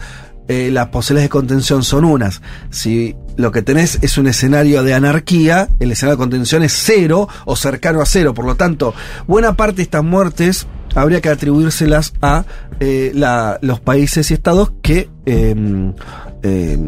[0.48, 2.40] eh, las posibilidades de contención son unas.
[2.70, 7.28] Si lo que tenés es un escenario de anarquía, el escenario de contención es cero
[7.46, 8.32] o cercano a cero.
[8.34, 8.94] Por lo tanto,
[9.26, 12.44] buena parte de estas muertes habría que atribuírselas a
[12.78, 15.92] eh, la- los países y estados que, eh,
[16.42, 16.78] eh,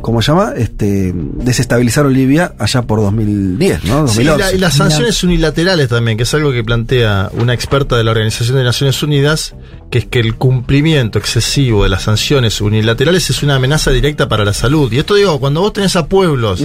[0.00, 0.54] ¿cómo se llama?
[0.56, 4.08] Este, desestabilizaron Libia allá por 2010, ¿no?
[4.08, 4.38] Sí, y 2011.
[4.38, 8.10] la- y las sanciones unilaterales también, que es algo que plantea una experta de la
[8.10, 9.54] Organización de Naciones Unidas,
[9.90, 14.44] que es que el cumplimiento excesivo de las sanciones unilaterales es una amenaza directa para
[14.44, 14.92] la salud.
[14.92, 16.64] Y esto digo, cuando vos tenés a pueblos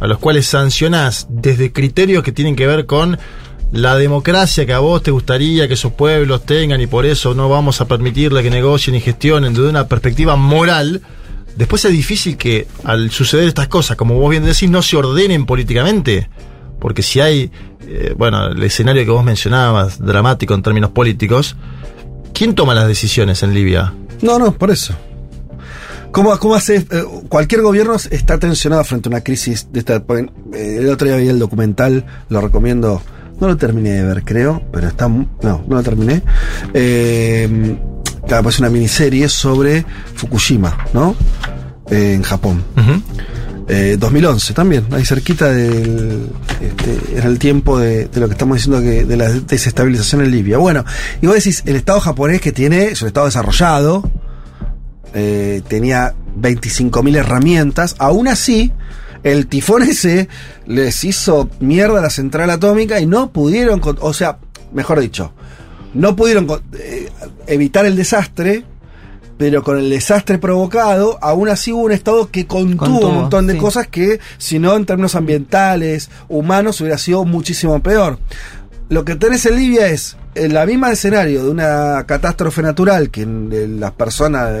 [0.00, 3.18] a los cuales sancionás desde criterios que tienen que ver con
[3.72, 7.48] la democracia que a vos te gustaría que esos pueblos tengan y por eso no
[7.48, 11.00] vamos a permitirle que negocien y gestionen desde una perspectiva moral,
[11.56, 15.46] después es difícil que al suceder estas cosas, como vos bien decís, no se ordenen
[15.46, 16.28] políticamente.
[16.80, 17.50] Porque si hay,
[17.86, 21.56] eh, bueno, el escenario que vos mencionabas, dramático en términos políticos,
[22.34, 23.94] ¿quién toma las decisiones en Libia?
[24.20, 24.94] No, no, por eso.
[26.10, 26.76] ¿Cómo, cómo hace?
[26.76, 29.96] eh, cualquier gobierno está tensionado frente a una crisis de esta.
[30.52, 33.02] eh, el otro día vi el documental, lo recomiendo.
[33.40, 35.08] No lo terminé de ver, creo, pero está.
[35.08, 36.22] No, no lo terminé.
[36.72, 37.76] Eh,
[38.26, 39.84] claro, pues una miniserie sobre
[40.14, 41.14] Fukushima, ¿no?
[41.90, 42.64] Eh, en Japón.
[42.76, 43.02] Ujú.
[43.66, 46.28] Eh, 2011 también, ahí cerquita del.
[46.60, 50.30] Este, era el tiempo de, de lo que estamos diciendo que de la desestabilización en
[50.30, 50.58] Libia.
[50.58, 50.84] Bueno,
[51.22, 54.02] y vos decís, el Estado japonés que tiene, es un Estado desarrollado,
[55.14, 58.72] eh, tenía 25.000 herramientas, aún así,
[59.22, 60.28] el tifón ese
[60.66, 64.38] les hizo mierda a la central atómica y no pudieron, o sea,
[64.72, 65.32] mejor dicho,
[65.94, 67.08] no pudieron eh,
[67.46, 68.64] evitar el desastre.
[69.36, 73.48] Pero con el desastre provocado, aún así hubo un Estado que contuvo, Contuvo, un montón
[73.48, 73.58] de sí.
[73.58, 78.20] cosas que, si no, en términos ambientales, humanos, hubiera sido muchísimo peor.
[78.90, 83.26] Lo que tenés en Libia es el la misma escenario de una catástrofe natural que
[83.26, 84.52] las personas,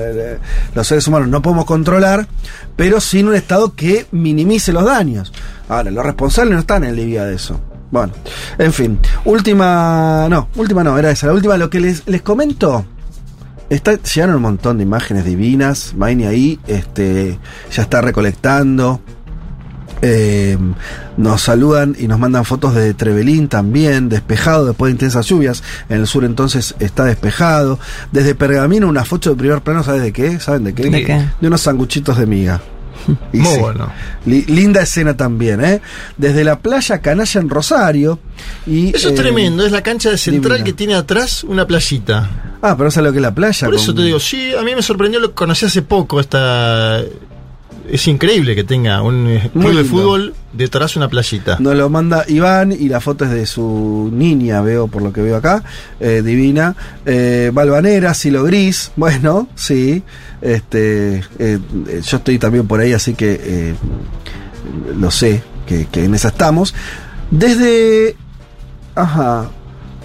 [0.74, 2.26] los seres humanos no podemos controlar,
[2.74, 5.32] pero sin un Estado que minimice los daños.
[5.68, 7.60] Ahora, los responsables no están en Libia de eso.
[7.94, 8.12] Bueno,
[8.58, 8.98] en fin.
[9.24, 11.28] Última, no, última no, era esa.
[11.28, 12.84] La última, lo que les, les comento.
[13.70, 15.94] Está, llegaron un montón de imágenes divinas.
[15.96, 17.38] Maini ahí este,
[17.70, 19.00] ya está recolectando.
[20.02, 20.58] Eh,
[21.16, 25.62] nos saludan y nos mandan fotos de Trevelín también, despejado después de intensas lluvias.
[25.88, 27.78] En el sur entonces está despejado.
[28.10, 30.40] Desde Pergamino una foto de primer plano, ¿sabes de qué?
[30.40, 30.90] ¿Saben de qué?
[30.90, 31.24] ¿De qué?
[31.40, 32.60] De unos sanguchitos de miga.
[33.32, 33.92] Y Muy sí, bueno.
[34.26, 35.80] li- linda escena también, ¿eh?
[36.16, 38.18] Desde la playa Canalla en Rosario.
[38.66, 40.64] Y, Eso es eh, tremendo, es la cancha de central divina.
[40.64, 42.30] que tiene atrás una playita.
[42.62, 43.66] Ah, pero ¿sabes lo que es la playa?
[43.66, 47.00] Por eso te digo, sí, a mí me sorprendió, lo conocí hace poco, esta...
[47.88, 51.58] Es increíble que tenga un eh, club de fútbol detrás una playita.
[51.60, 55.20] Nos lo manda Iván y la foto es de su niña, veo por lo que
[55.20, 55.62] veo acá,
[56.00, 56.74] eh, divina.
[57.04, 60.02] Eh, Balvanera, Silo Gris, bueno, sí.
[60.40, 61.58] Este, eh,
[62.02, 63.74] yo estoy también por ahí, así que
[64.96, 66.74] lo sé, que, que en esa estamos.
[67.30, 68.16] Desde,
[68.94, 69.50] ajá,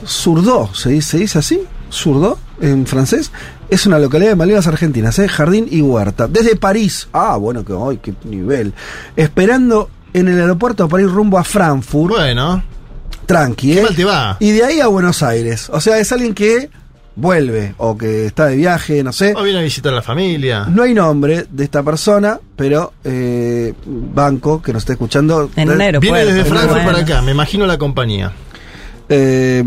[0.06, 1.62] Surdó, ¿se dice, se dice así?
[1.89, 3.32] Surdó, en francés.
[3.69, 5.29] Es una localidad de Malvinas Argentinas, ¿eh?
[5.29, 6.27] Jardín y Huerta.
[6.27, 7.08] Desde París.
[7.13, 8.73] Ah, bueno, que hoy, qué nivel.
[9.15, 12.15] Esperando en el aeropuerto para ir rumbo a Frankfurt.
[12.15, 12.63] Bueno,
[13.27, 13.84] tranqui, qué ¿eh?
[13.84, 14.38] mal te va.
[14.39, 15.69] Y de ahí a Buenos Aires.
[15.71, 16.71] O sea, es alguien que
[17.15, 19.36] vuelve o que está de viaje, no sé.
[19.36, 20.65] O viene a visitar a la familia.
[20.65, 25.51] No hay nombre de esta persona, pero eh, Banco, que nos está escuchando.
[25.55, 26.15] En un aeropuerto.
[26.15, 26.91] Viene desde Frankfurt bueno.
[26.91, 28.32] para acá, me imagino la compañía.
[29.08, 29.63] Eh,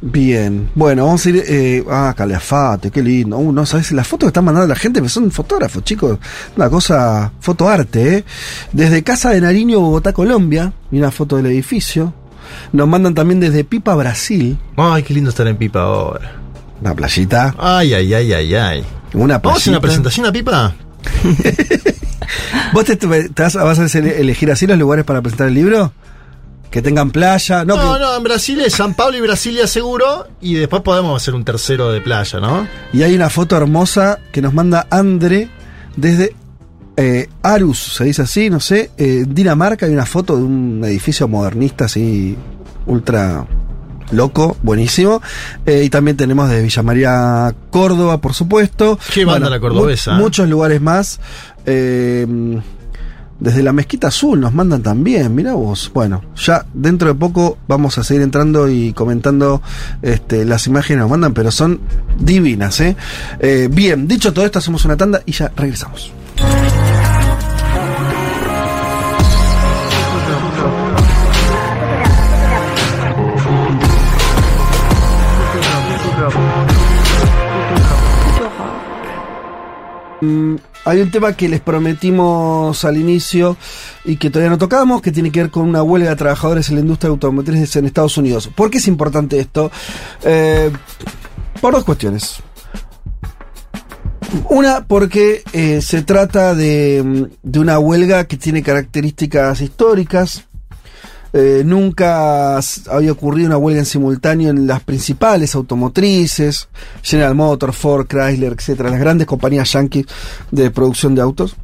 [0.00, 1.44] bien, bueno, vamos a ir.
[1.46, 3.38] Eh, ah, Calafate, qué lindo.
[3.38, 6.18] Uh, no sabes, las fotos que están mandando la gente, pues son fotógrafos, chicos.
[6.56, 8.24] Una cosa, fotoarte, ¿eh?
[8.72, 10.72] Desde Casa de Nariño, Bogotá, Colombia.
[10.90, 12.14] Mira una foto del edificio.
[12.72, 14.58] Nos mandan también desde Pipa, Brasil.
[14.76, 16.32] Ay, qué lindo estar en Pipa ahora.
[16.80, 17.54] Una playita.
[17.58, 18.84] Ay, ay, ay, ay, ay.
[19.14, 20.74] Una ¿Vamos a una presentación a Pipa?
[22.72, 25.92] ¿Vos te, te vas, vas a elegir así los lugares para presentar el libro?
[26.70, 27.64] Que tengan playa.
[27.64, 30.26] No, No, que- no, en Brasil es San Pablo y Brasilia seguro.
[30.40, 32.66] Y después podemos hacer un tercero de playa, ¿no?
[32.92, 35.48] Y hay una foto hermosa que nos manda Andre
[35.96, 36.34] desde
[36.96, 39.86] eh, Arus, se dice así, no sé, eh, Dinamarca.
[39.86, 42.36] Hay una foto de un edificio modernista así,
[42.86, 43.46] ultra
[44.12, 45.22] loco, buenísimo.
[45.66, 48.98] Eh, y también tenemos de Villa María, Córdoba, por supuesto.
[49.12, 51.20] Qué banda la cordobesa, mu- muchos lugares más.
[51.66, 52.26] Eh,
[53.40, 55.90] Desde la Mezquita Azul nos mandan también, mira vos.
[55.94, 59.62] Bueno, ya dentro de poco vamos a seguir entrando y comentando
[60.02, 61.80] este, las imágenes que nos mandan, pero son
[62.18, 62.96] divinas, ¿eh?
[63.38, 66.12] Eh, Bien, dicho todo esto, hacemos una tanda y ya regresamos.
[80.22, 80.56] Mm,
[80.90, 83.56] hay un tema que les prometimos al inicio
[84.04, 86.74] y que todavía no tocamos, que tiene que ver con una huelga de trabajadores en
[86.74, 88.50] la industria automotriz en Estados Unidos.
[88.54, 89.70] ¿Por qué es importante esto?
[90.24, 90.70] Eh,
[91.60, 92.42] por dos cuestiones.
[94.48, 100.44] Una, porque eh, se trata de, de una huelga que tiene características históricas,
[101.32, 102.58] eh, nunca
[102.90, 106.68] había ocurrido una huelga en simultáneo en las principales automotrices,
[107.02, 110.06] General Motors, Ford, Chrysler, etcétera, las grandes compañías yankees
[110.50, 111.56] de producción de autos.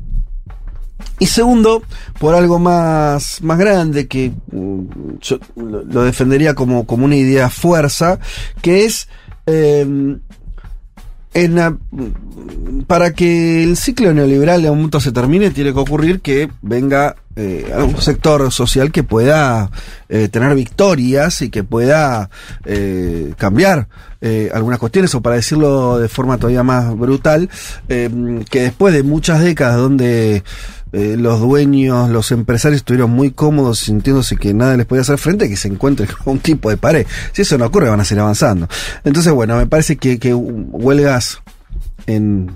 [1.18, 1.82] Y segundo,
[2.18, 8.18] por algo más, más grande que mm, yo lo defendería como, como una idea fuerza,
[8.62, 9.08] que es
[9.46, 10.18] eh,
[11.36, 11.78] en
[12.86, 17.16] para que el ciclo neoliberal de un punto se termine, tiene que ocurrir que venga
[17.36, 19.70] eh, un sector social que pueda
[20.08, 22.30] eh, tener victorias y que pueda
[22.64, 23.88] eh, cambiar
[24.22, 27.50] eh, algunas cuestiones, o para decirlo de forma todavía más brutal,
[27.88, 30.42] que después de muchas décadas donde
[30.92, 35.48] eh, los dueños, los empresarios estuvieron muy cómodos sintiéndose que nada les podía hacer frente,
[35.48, 37.06] que se encuentre con un tipo de pared.
[37.32, 38.68] Si eso no ocurre, van a seguir avanzando.
[39.04, 41.42] Entonces, bueno, me parece que, que huelgas
[42.06, 42.50] en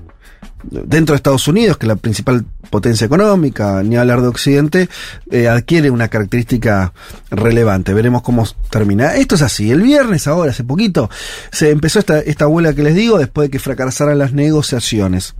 [0.62, 4.88] dentro de Estados Unidos, que es la principal potencia económica, ni hablar de Occidente,
[5.30, 6.92] eh, adquiere una característica
[7.30, 7.94] relevante.
[7.94, 9.14] Veremos cómo termina.
[9.16, 9.70] Esto es así.
[9.70, 11.10] El viernes, ahora, hace poquito,
[11.50, 15.34] se empezó esta, esta huelga que les digo, después de que fracasaran las negociaciones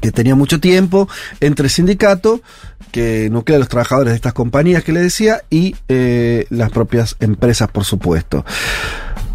[0.00, 1.08] que tenía mucho tiempo
[1.40, 2.40] entre el sindicato
[2.90, 7.16] que nuclea a los trabajadores de estas compañías que les decía y eh, las propias
[7.20, 8.44] empresas, por supuesto.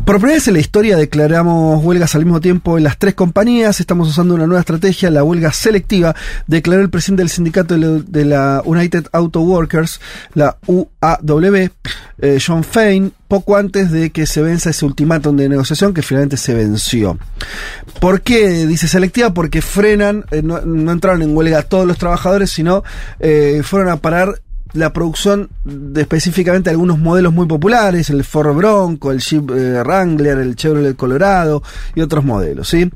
[0.06, 3.80] Por primera vez en la historia declaramos huelgas al mismo tiempo en las tres compañías.
[3.80, 6.16] Estamos usando una nueva estrategia, la huelga selectiva.
[6.46, 10.00] Declaró el presidente del sindicato de la United Auto Workers,
[10.36, 11.70] la UAW,
[12.20, 16.38] eh, John Fain, poco antes de que se venza ese ultimátum de negociación que finalmente
[16.38, 17.18] se venció.
[18.00, 19.34] ¿Por qué dice selectiva?
[19.34, 20.60] Porque frenan, eh, no,
[20.92, 22.84] entraron en huelga todos los trabajadores, sino
[23.20, 24.40] eh, fueron a parar
[24.76, 30.38] la producción de específicamente algunos modelos muy populares, el Ford Bronco, el Jeep eh, Wrangler,
[30.38, 31.64] el Chevrolet Colorado
[31.96, 32.92] y otros modelos, ¿sí?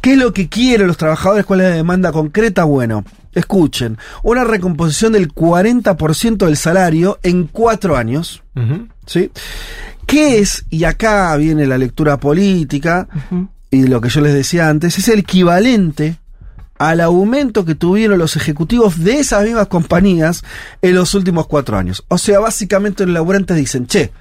[0.00, 1.44] ¿Qué es lo que quieren los trabajadores?
[1.44, 2.64] ¿Cuál es la demanda concreta?
[2.64, 8.88] Bueno, escuchen, una recomposición del 40% del salario en cuatro años, uh -huh.
[9.04, 9.30] ¿sí?
[10.06, 10.64] ¿Qué es?
[10.70, 13.48] Y acá viene la lectura política uh -huh.
[13.70, 16.19] y lo que yo les decía antes, es el equivalente
[16.80, 20.42] al aumento que tuvieron los ejecutivos de esas mismas compañías
[20.80, 22.02] en los últimos cuatro años.
[22.08, 24.12] O sea, básicamente los laburantes dicen, che,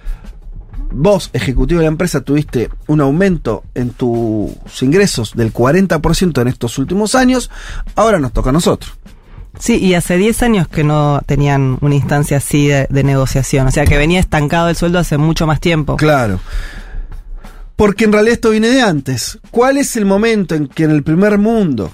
[0.91, 6.77] vos, ejecutivo de la empresa, tuviste un aumento en tus ingresos del 40% en estos
[6.77, 7.49] últimos años,
[7.95, 8.91] ahora nos toca a nosotros.
[9.57, 13.71] Sí, y hace 10 años que no tenían una instancia así de, de, negociación, o
[13.71, 15.95] sea que venía estancado el sueldo hace mucho más tiempo.
[15.95, 16.41] Claro.
[17.77, 19.39] Porque en realidad esto viene de antes.
[19.49, 21.93] ¿Cuál es el momento en que en el primer mundo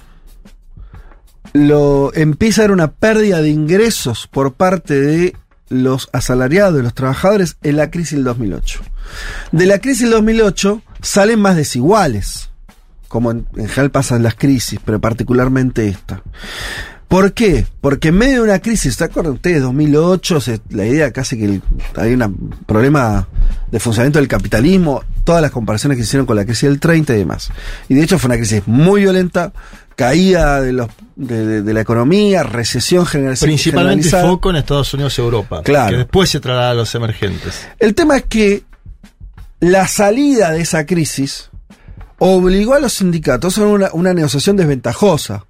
[1.56, 5.36] lo empieza a haber una pérdida de ingresos por parte de
[5.68, 8.80] los asalariados, de los trabajadores, en la crisis del 2008.
[9.52, 12.50] De la crisis del 2008 salen más desiguales,
[13.08, 16.22] como en, en general pasan las crisis, pero particularmente esta.
[17.08, 17.66] ¿Por qué?
[17.80, 19.62] Porque en medio de una crisis, ¿se acuerdan ustedes?
[19.62, 21.60] 2008, se, la idea casi que
[21.94, 23.28] hay un problema
[23.70, 27.14] de funcionamiento del capitalismo, todas las comparaciones que se hicieron con la crisis del 30
[27.14, 27.50] y demás.
[27.88, 29.52] Y de hecho fue una crisis muy violenta,
[29.96, 34.28] caída de, los, de, de, de la economía, recesión general, Principalmente generalizada.
[34.32, 35.62] foco en Estados Unidos y Europa.
[35.64, 35.90] Claro.
[35.90, 37.66] Que después se traslada a los emergentes.
[37.78, 38.62] El tema es que
[39.58, 41.50] la salida de esa crisis
[42.18, 45.44] obligó a los sindicatos a una, una negociación desventajosa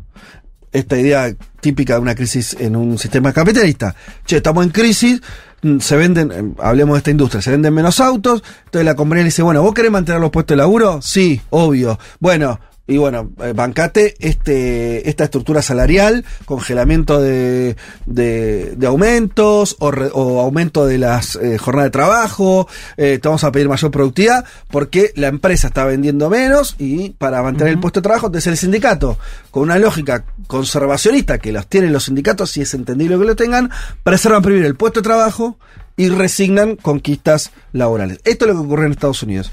[0.72, 3.94] esta idea típica de una crisis en un sistema capitalista.
[4.26, 5.22] Che, estamos en crisis,
[5.62, 9.29] mm, se venden, hablemos de esta industria, se venden menos autos, entonces la compañía le
[9.29, 11.00] dice, bueno, ¿vos querés mantener los puestos de laburo?
[11.02, 11.98] Sí, obvio.
[12.21, 17.76] Bueno, y bueno, eh, bancate este, esta estructura salarial, congelamiento de,
[18.06, 23.28] de, de aumentos o, re, o, aumento de las eh, jornadas de trabajo, eh, te
[23.28, 27.70] vamos a pedir mayor productividad porque la empresa está vendiendo menos y para mantener uh
[27.70, 27.76] -huh.
[27.76, 29.18] el puesto de trabajo, entonces el sindicato,
[29.50, 33.70] con una lógica conservacionista que los tienen los sindicatos y es entendible que lo tengan,
[34.04, 35.58] preservan primero el puesto de trabajo
[35.96, 38.20] y resignan conquistas laborales.
[38.24, 39.50] Esto es lo que ocurre en Estados Unidos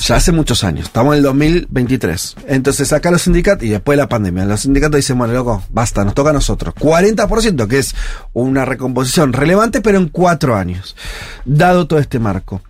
[0.00, 2.36] Ya hace muchos años, estamos en el 2023.
[2.48, 6.04] Entonces acá los sindicatos, y después de la pandemia, los sindicatos dicen, bueno, loco, basta,
[6.04, 6.74] nos toca a nosotros.
[6.74, 7.94] 40%, que es
[8.32, 10.96] una recomposición relevante, pero en cuatro años,
[11.44, 12.60] dado todo este marco.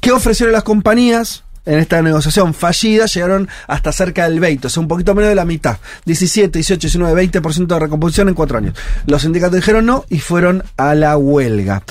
[0.00, 1.44] ¿Qué ofrecieron las compañías?
[1.66, 5.34] En esta negociación fallida llegaron hasta cerca del 20, o sea, un poquito menos de
[5.34, 5.78] la mitad.
[6.04, 8.74] 17, 18, 19, 20% de recomposición en cuatro años.
[9.06, 11.82] Los sindicatos dijeron no y fueron a la huelga.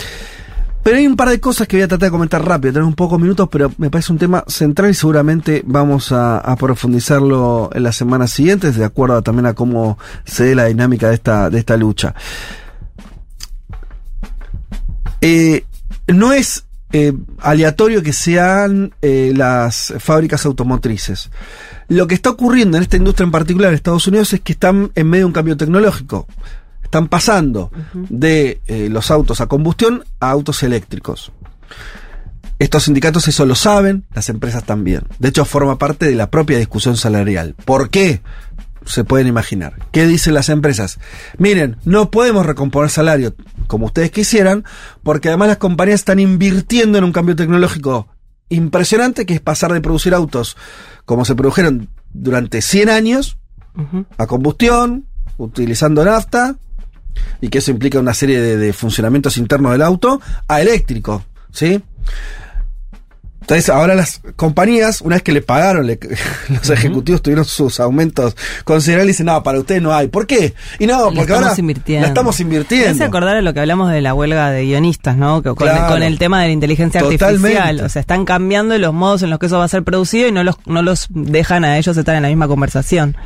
[0.83, 3.19] Pero hay un par de cosas que voy a tratar de comentar rápido, tenemos pocos
[3.19, 7.95] minutos, pero me parece un tema central y seguramente vamos a, a profundizarlo en las
[7.95, 11.77] semanas siguientes, de acuerdo también a cómo se dé la dinámica de esta, de esta
[11.77, 12.13] lucha.
[15.25, 15.63] Eh,
[16.07, 21.31] no es eh, aleatorio que sean eh, las fábricas automotrices.
[21.87, 24.91] Lo que está ocurriendo en esta industria en particular en Estados Unidos es que están
[24.95, 26.27] en medio de un cambio tecnológico.
[26.93, 27.71] Están pasando
[28.07, 31.31] de eh, los autos a combustión a autos eléctricos.
[32.59, 35.01] Estos sindicatos eso lo saben, las empresas también.
[35.17, 37.55] De hecho, forma parte de la propia discusión salarial.
[37.65, 38.21] ¿Por qué?
[38.85, 39.73] Se pueden imaginar.
[39.91, 40.99] ¿Qué dicen las empresas?
[41.39, 43.33] Miren, no podemos recomponer salario
[43.65, 44.63] como ustedes quisieran,
[45.01, 48.07] porque además las compañías están invirtiendo en un cambio tecnológico
[48.49, 50.57] impresionante, que es pasar de producir autos
[51.05, 53.39] como se produjeron durante 100 años
[54.19, 56.57] a combustión, utilizando nafta,
[57.41, 61.81] y que eso implica una serie de, de funcionamientos internos del auto, a eléctrico, ¿sí?
[63.41, 65.99] Entonces, ahora las compañías, una vez que le pagaron, le-
[66.49, 70.07] los ejecutivos tuvieron sus aumentos considerables y dicen, no, para ustedes no hay.
[70.07, 70.53] ¿Por qué?
[70.79, 72.01] Y no, porque estamos ahora invirtiendo.
[72.03, 72.89] la estamos Me invirtiendo.
[72.91, 75.41] hace acordar a lo que hablamos de la huelga de guionistas, ¿no?
[75.41, 75.93] Que con, Claro.
[75.93, 77.25] con el tema de la inteligencia Totalmente.
[77.57, 77.81] artificial.
[77.85, 80.31] O sea, están cambiando los modos en los que eso va a ser producido y
[80.31, 83.17] no los, no los dejan a ellos estar en la misma conversación.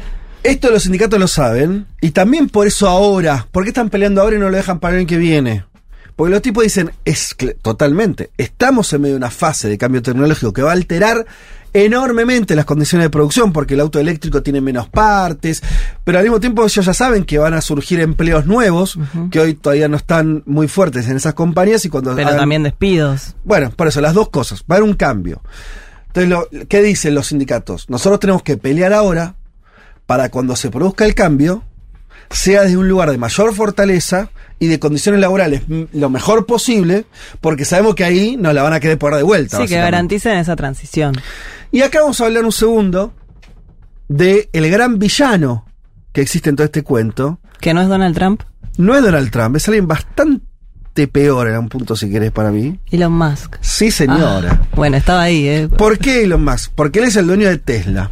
[0.43, 4.37] Esto los sindicatos lo saben, y también por eso ahora, ¿por qué están peleando ahora
[4.37, 5.65] y no lo dejan para el año que viene?
[6.15, 10.53] Porque los tipos dicen, es totalmente, estamos en medio de una fase de cambio tecnológico
[10.53, 11.25] que va a alterar
[11.73, 15.61] enormemente las condiciones de producción, porque el auto eléctrico tiene menos partes,
[16.03, 18.97] pero al mismo tiempo ellos ya saben que van a surgir empleos nuevos,
[19.29, 22.63] que hoy todavía no están muy fuertes en esas compañías, y cuando Pero hagan- también
[22.63, 23.35] despidos.
[23.43, 24.61] bueno, por eso, las dos cosas.
[24.61, 25.41] Va a haber un cambio.
[26.07, 27.89] Entonces, lo, ¿qué dicen los sindicatos?
[27.89, 29.35] Nosotros tenemos que pelear ahora
[30.07, 31.63] para cuando se produzca el cambio,
[32.31, 37.05] sea desde un lugar de mayor fortaleza y de condiciones laborales lo mejor posible,
[37.41, 39.57] porque sabemos que ahí nos la van a querer poner de vuelta.
[39.57, 41.15] Sí, que garanticen esa transición.
[41.71, 43.13] Y acá vamos a hablar un segundo
[44.07, 45.65] de el gran villano
[46.13, 47.39] que existe en todo este cuento.
[47.59, 48.41] ¿Que no es Donald Trump?
[48.77, 52.79] No es Donald Trump, es alguien bastante peor en un punto, si querés, para mí.
[52.89, 53.57] Elon Musk.
[53.61, 54.61] Sí, señora.
[54.61, 55.67] Ah, bueno, estaba ahí, ¿eh?
[55.67, 56.71] ¿Por qué Elon Musk?
[56.73, 58.11] Porque él es el dueño de Tesla.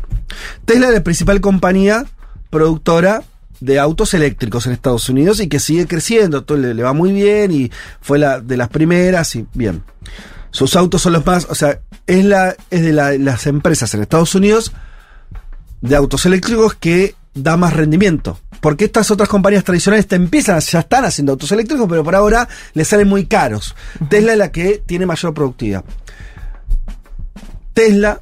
[0.65, 2.05] Tesla es la principal compañía
[2.49, 3.23] productora
[3.59, 7.11] de autos eléctricos en Estados Unidos y que sigue creciendo, todo le, le va muy
[7.11, 7.71] bien y
[8.01, 9.83] fue la de las primeras y bien.
[10.51, 14.01] Sus autos son los más, o sea, es la es de la- las empresas en
[14.01, 14.71] Estados Unidos
[15.81, 18.39] de autos eléctricos que da más rendimiento.
[18.61, 22.47] Porque estas otras compañías tradicionales te empiezan, ya están haciendo autos eléctricos, pero por ahora
[22.73, 23.75] les salen muy caros.
[24.09, 25.83] Tesla es la que tiene mayor productividad.
[27.73, 28.21] Tesla,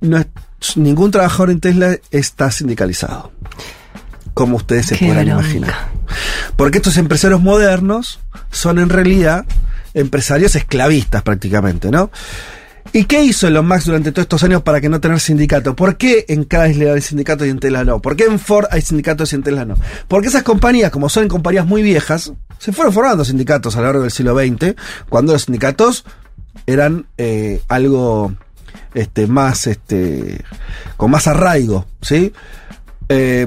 [0.00, 0.26] no es,
[0.76, 3.32] ningún trabajador en Tesla está sindicalizado.
[4.34, 5.22] Como ustedes se Qué bronca.
[5.22, 5.74] imaginar.
[6.56, 9.44] Porque estos empresarios modernos son en realidad
[9.94, 12.10] empresarios esclavistas prácticamente, ¿no?
[12.92, 15.76] ¿Y qué hizo Elon Musk durante todos estos años para que no tener sindicato?
[15.76, 18.00] ¿Por qué en Chrysler hay sindicatos y en Tesla no?
[18.00, 19.74] ¿Por qué en Ford hay sindicatos y en Tesla no?
[20.06, 24.02] Porque esas compañías, como son compañías muy viejas, se fueron formando sindicatos a lo largo
[24.02, 24.74] del siglo XX,
[25.08, 26.04] cuando los sindicatos
[26.66, 28.34] eran eh, algo
[28.94, 30.44] este, más, este,
[30.96, 32.32] con más arraigo, ¿sí?
[33.08, 33.46] Eh,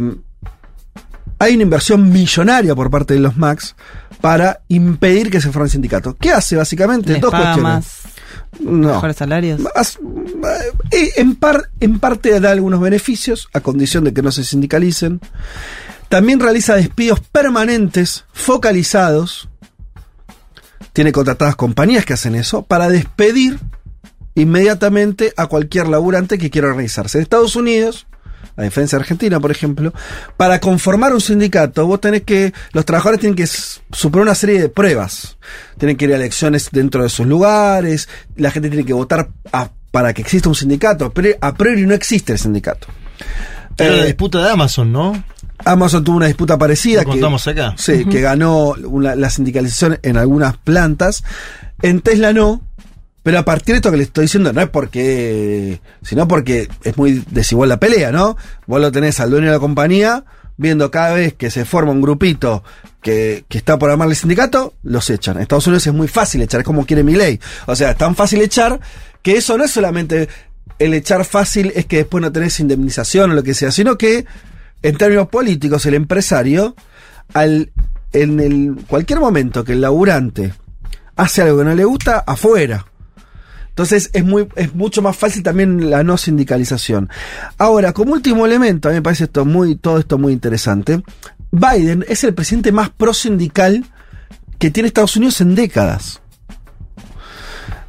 [1.40, 3.76] hay una inversión millonaria por parte de los Max
[4.22, 6.16] para impedir que se formen sindicatos.
[6.20, 7.14] ¿Qué hace básicamente?
[7.14, 7.74] Les Dos paga cuestiones.
[7.74, 8.02] más,
[8.60, 8.88] No.
[8.94, 9.60] mejores salarios.
[9.60, 9.98] Más-
[10.92, 15.20] eh, en, par- en parte da algunos beneficios, a condición de que no se sindicalicen.
[16.10, 19.50] También realiza despidos permanentes, focalizados.
[20.94, 23.58] Tiene contratadas compañías que hacen eso para despedir
[24.36, 27.18] inmediatamente a cualquier laburante que quiera organizarse.
[27.18, 28.08] En Estados Unidos,
[28.58, 29.94] a diferencia de Argentina, por ejemplo,
[30.38, 34.70] para conformar un sindicato, vos tenés que, los trabajadores tienen que superar una serie de
[34.70, 35.38] pruebas.
[35.78, 39.70] Tienen que ir a elecciones dentro de sus lugares, la gente tiene que votar a-
[39.92, 42.88] para que exista un sindicato, pero a priori no existe el sindicato.
[43.78, 45.24] Era la Eh, disputa de Amazon, ¿no?
[45.64, 47.04] Amazon tuvo una disputa parecida.
[47.04, 47.74] Lo contamos acá.
[47.78, 51.24] Sí, que ganó una- la sindicalización en algunas plantas.
[51.82, 52.62] En Tesla no.
[53.24, 55.80] Pero a partir de esto que le estoy diciendo, no es porque.
[56.02, 58.36] sino porque es muy desigual la pelea, ¿no?
[58.66, 60.24] Vos lo tenés al dueño de la compañía
[60.58, 62.64] viendo cada vez que se forma un grupito
[63.02, 65.38] que, que está por armarle sindicato, los echan.
[65.38, 67.40] En Estados Unidos es muy fácil echar, es como quiere mi ley.
[67.66, 68.80] O sea, es tan fácil echar
[69.24, 70.30] que eso no es solamente
[70.82, 74.26] el echar fácil es que después no tenés indemnización o lo que sea, sino que
[74.82, 76.76] en términos políticos el empresario
[77.34, 77.72] al
[78.14, 80.54] en el cualquier momento que el laburante
[81.16, 82.88] hace algo que no le gusta afuera.
[83.72, 87.10] Entonces es muy es mucho más fácil también la no sindicalización.
[87.58, 91.02] Ahora, como último elemento, a mí me parece esto muy todo esto muy interesante.
[91.52, 93.86] Biden es el presidente más pro sindical
[94.60, 96.22] que tiene Estados Unidos en décadas.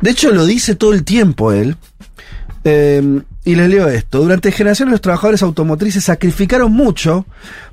[0.00, 1.76] De hecho, lo dice todo el tiempo él.
[2.64, 4.20] Eh, y les leo esto.
[4.20, 7.26] Durante generaciones los trabajadores automotrices sacrificaron mucho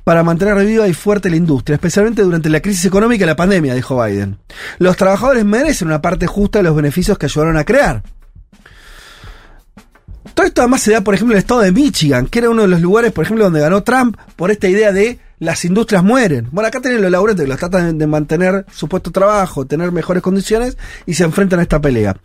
[0.03, 3.75] para mantener viva y fuerte la industria, especialmente durante la crisis económica y la pandemia,
[3.75, 4.37] dijo Biden.
[4.79, 8.01] Los trabajadores merecen una parte justa de los beneficios que ayudaron a crear.
[10.33, 12.61] Todo esto además se da, por ejemplo, en el estado de Michigan, que era uno
[12.61, 16.47] de los lugares, por ejemplo, donde ganó Trump por esta idea de las industrias mueren.
[16.51, 19.91] Bueno, acá tienen los laburantes que los tratan de mantener su puesto de trabajo, tener
[19.91, 22.15] mejores condiciones y se enfrentan a esta pelea.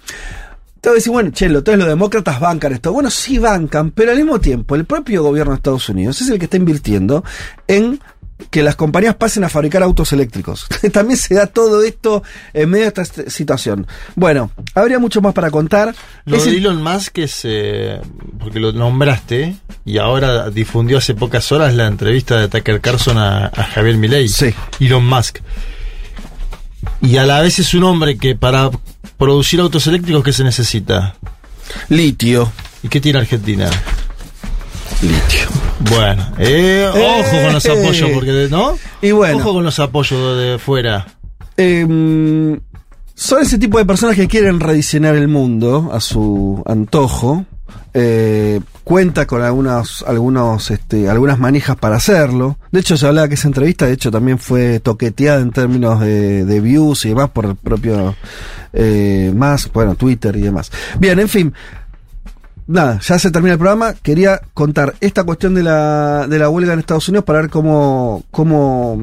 [0.84, 2.92] Te voy a decir, bueno, chelo, entonces los demócratas bancan esto.
[2.92, 6.38] Bueno, sí bancan, pero al mismo tiempo el propio gobierno de Estados Unidos es el
[6.38, 7.24] que está invirtiendo
[7.66, 7.98] en
[8.50, 10.66] que las compañías pasen a fabricar autos eléctricos.
[10.92, 12.22] También se da todo esto
[12.52, 13.86] en medio de esta situación.
[14.14, 15.94] Bueno, habría mucho más para contar.
[16.26, 17.98] Lo Es de el- Elon Musk es, eh,
[18.38, 19.56] porque lo nombraste,
[19.86, 24.28] y ahora difundió hace pocas horas la entrevista de Tucker Carlson a, a Javier Milei.
[24.28, 24.52] Sí.
[24.80, 25.38] Elon Musk.
[27.04, 28.70] Y a la vez es un hombre que para
[29.18, 31.14] producir autos eléctricos, ¿qué se necesita?
[31.88, 32.50] litio.
[32.82, 33.70] ¿Y qué tiene Argentina?
[35.02, 35.48] Litio.
[35.90, 37.72] Bueno, eh, ojo con los Eh.
[37.72, 38.78] apoyos, porque, ¿no?
[39.02, 39.38] Y bueno.
[39.38, 41.06] Ojo con los apoyos de, de fuera.
[41.56, 42.58] Eh,
[43.14, 47.44] son ese tipo de personas que quieren rediseñar el mundo a su antojo.
[47.96, 52.58] Eh, cuenta con algunos, algunos, este, algunas manijas para hacerlo.
[52.72, 56.60] De hecho, se hablaba que esa entrevista, de hecho, también fue toqueteada en términos de,
[56.60, 58.16] views y demás por el propio
[58.72, 60.72] eh, más, bueno, Twitter y demás.
[60.98, 61.54] Bien, en fin.
[62.66, 63.94] Nada, ya se termina el programa.
[63.94, 68.24] Quería contar esta cuestión de la, de la huelga en Estados Unidos para ver cómo,
[68.30, 68.98] cómo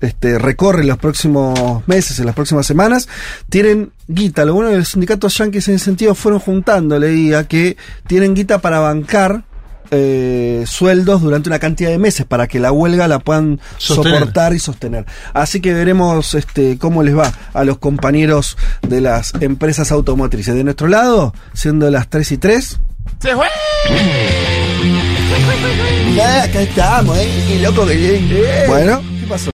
[0.00, 3.08] este, recorre los próximos meses, en las próximas semanas.
[3.48, 4.44] Tienen guita.
[4.44, 7.76] Lo bueno de los sindicatos yanquis en ese sentido fueron juntando, leía, que
[8.06, 9.44] tienen guita para bancar
[9.90, 14.18] eh, sueldos durante una cantidad de meses para que la huelga la puedan Sostener.
[14.18, 15.06] soportar y sostener.
[15.32, 20.54] Así que veremos este cómo les va a los compañeros de las empresas automotrices.
[20.54, 22.80] De nuestro lado, siendo las 3 y 3.
[23.20, 23.46] ¡Se fue!
[26.16, 27.28] Ya, acá estamos, ¿eh?
[27.48, 29.15] Qué loco que Bueno.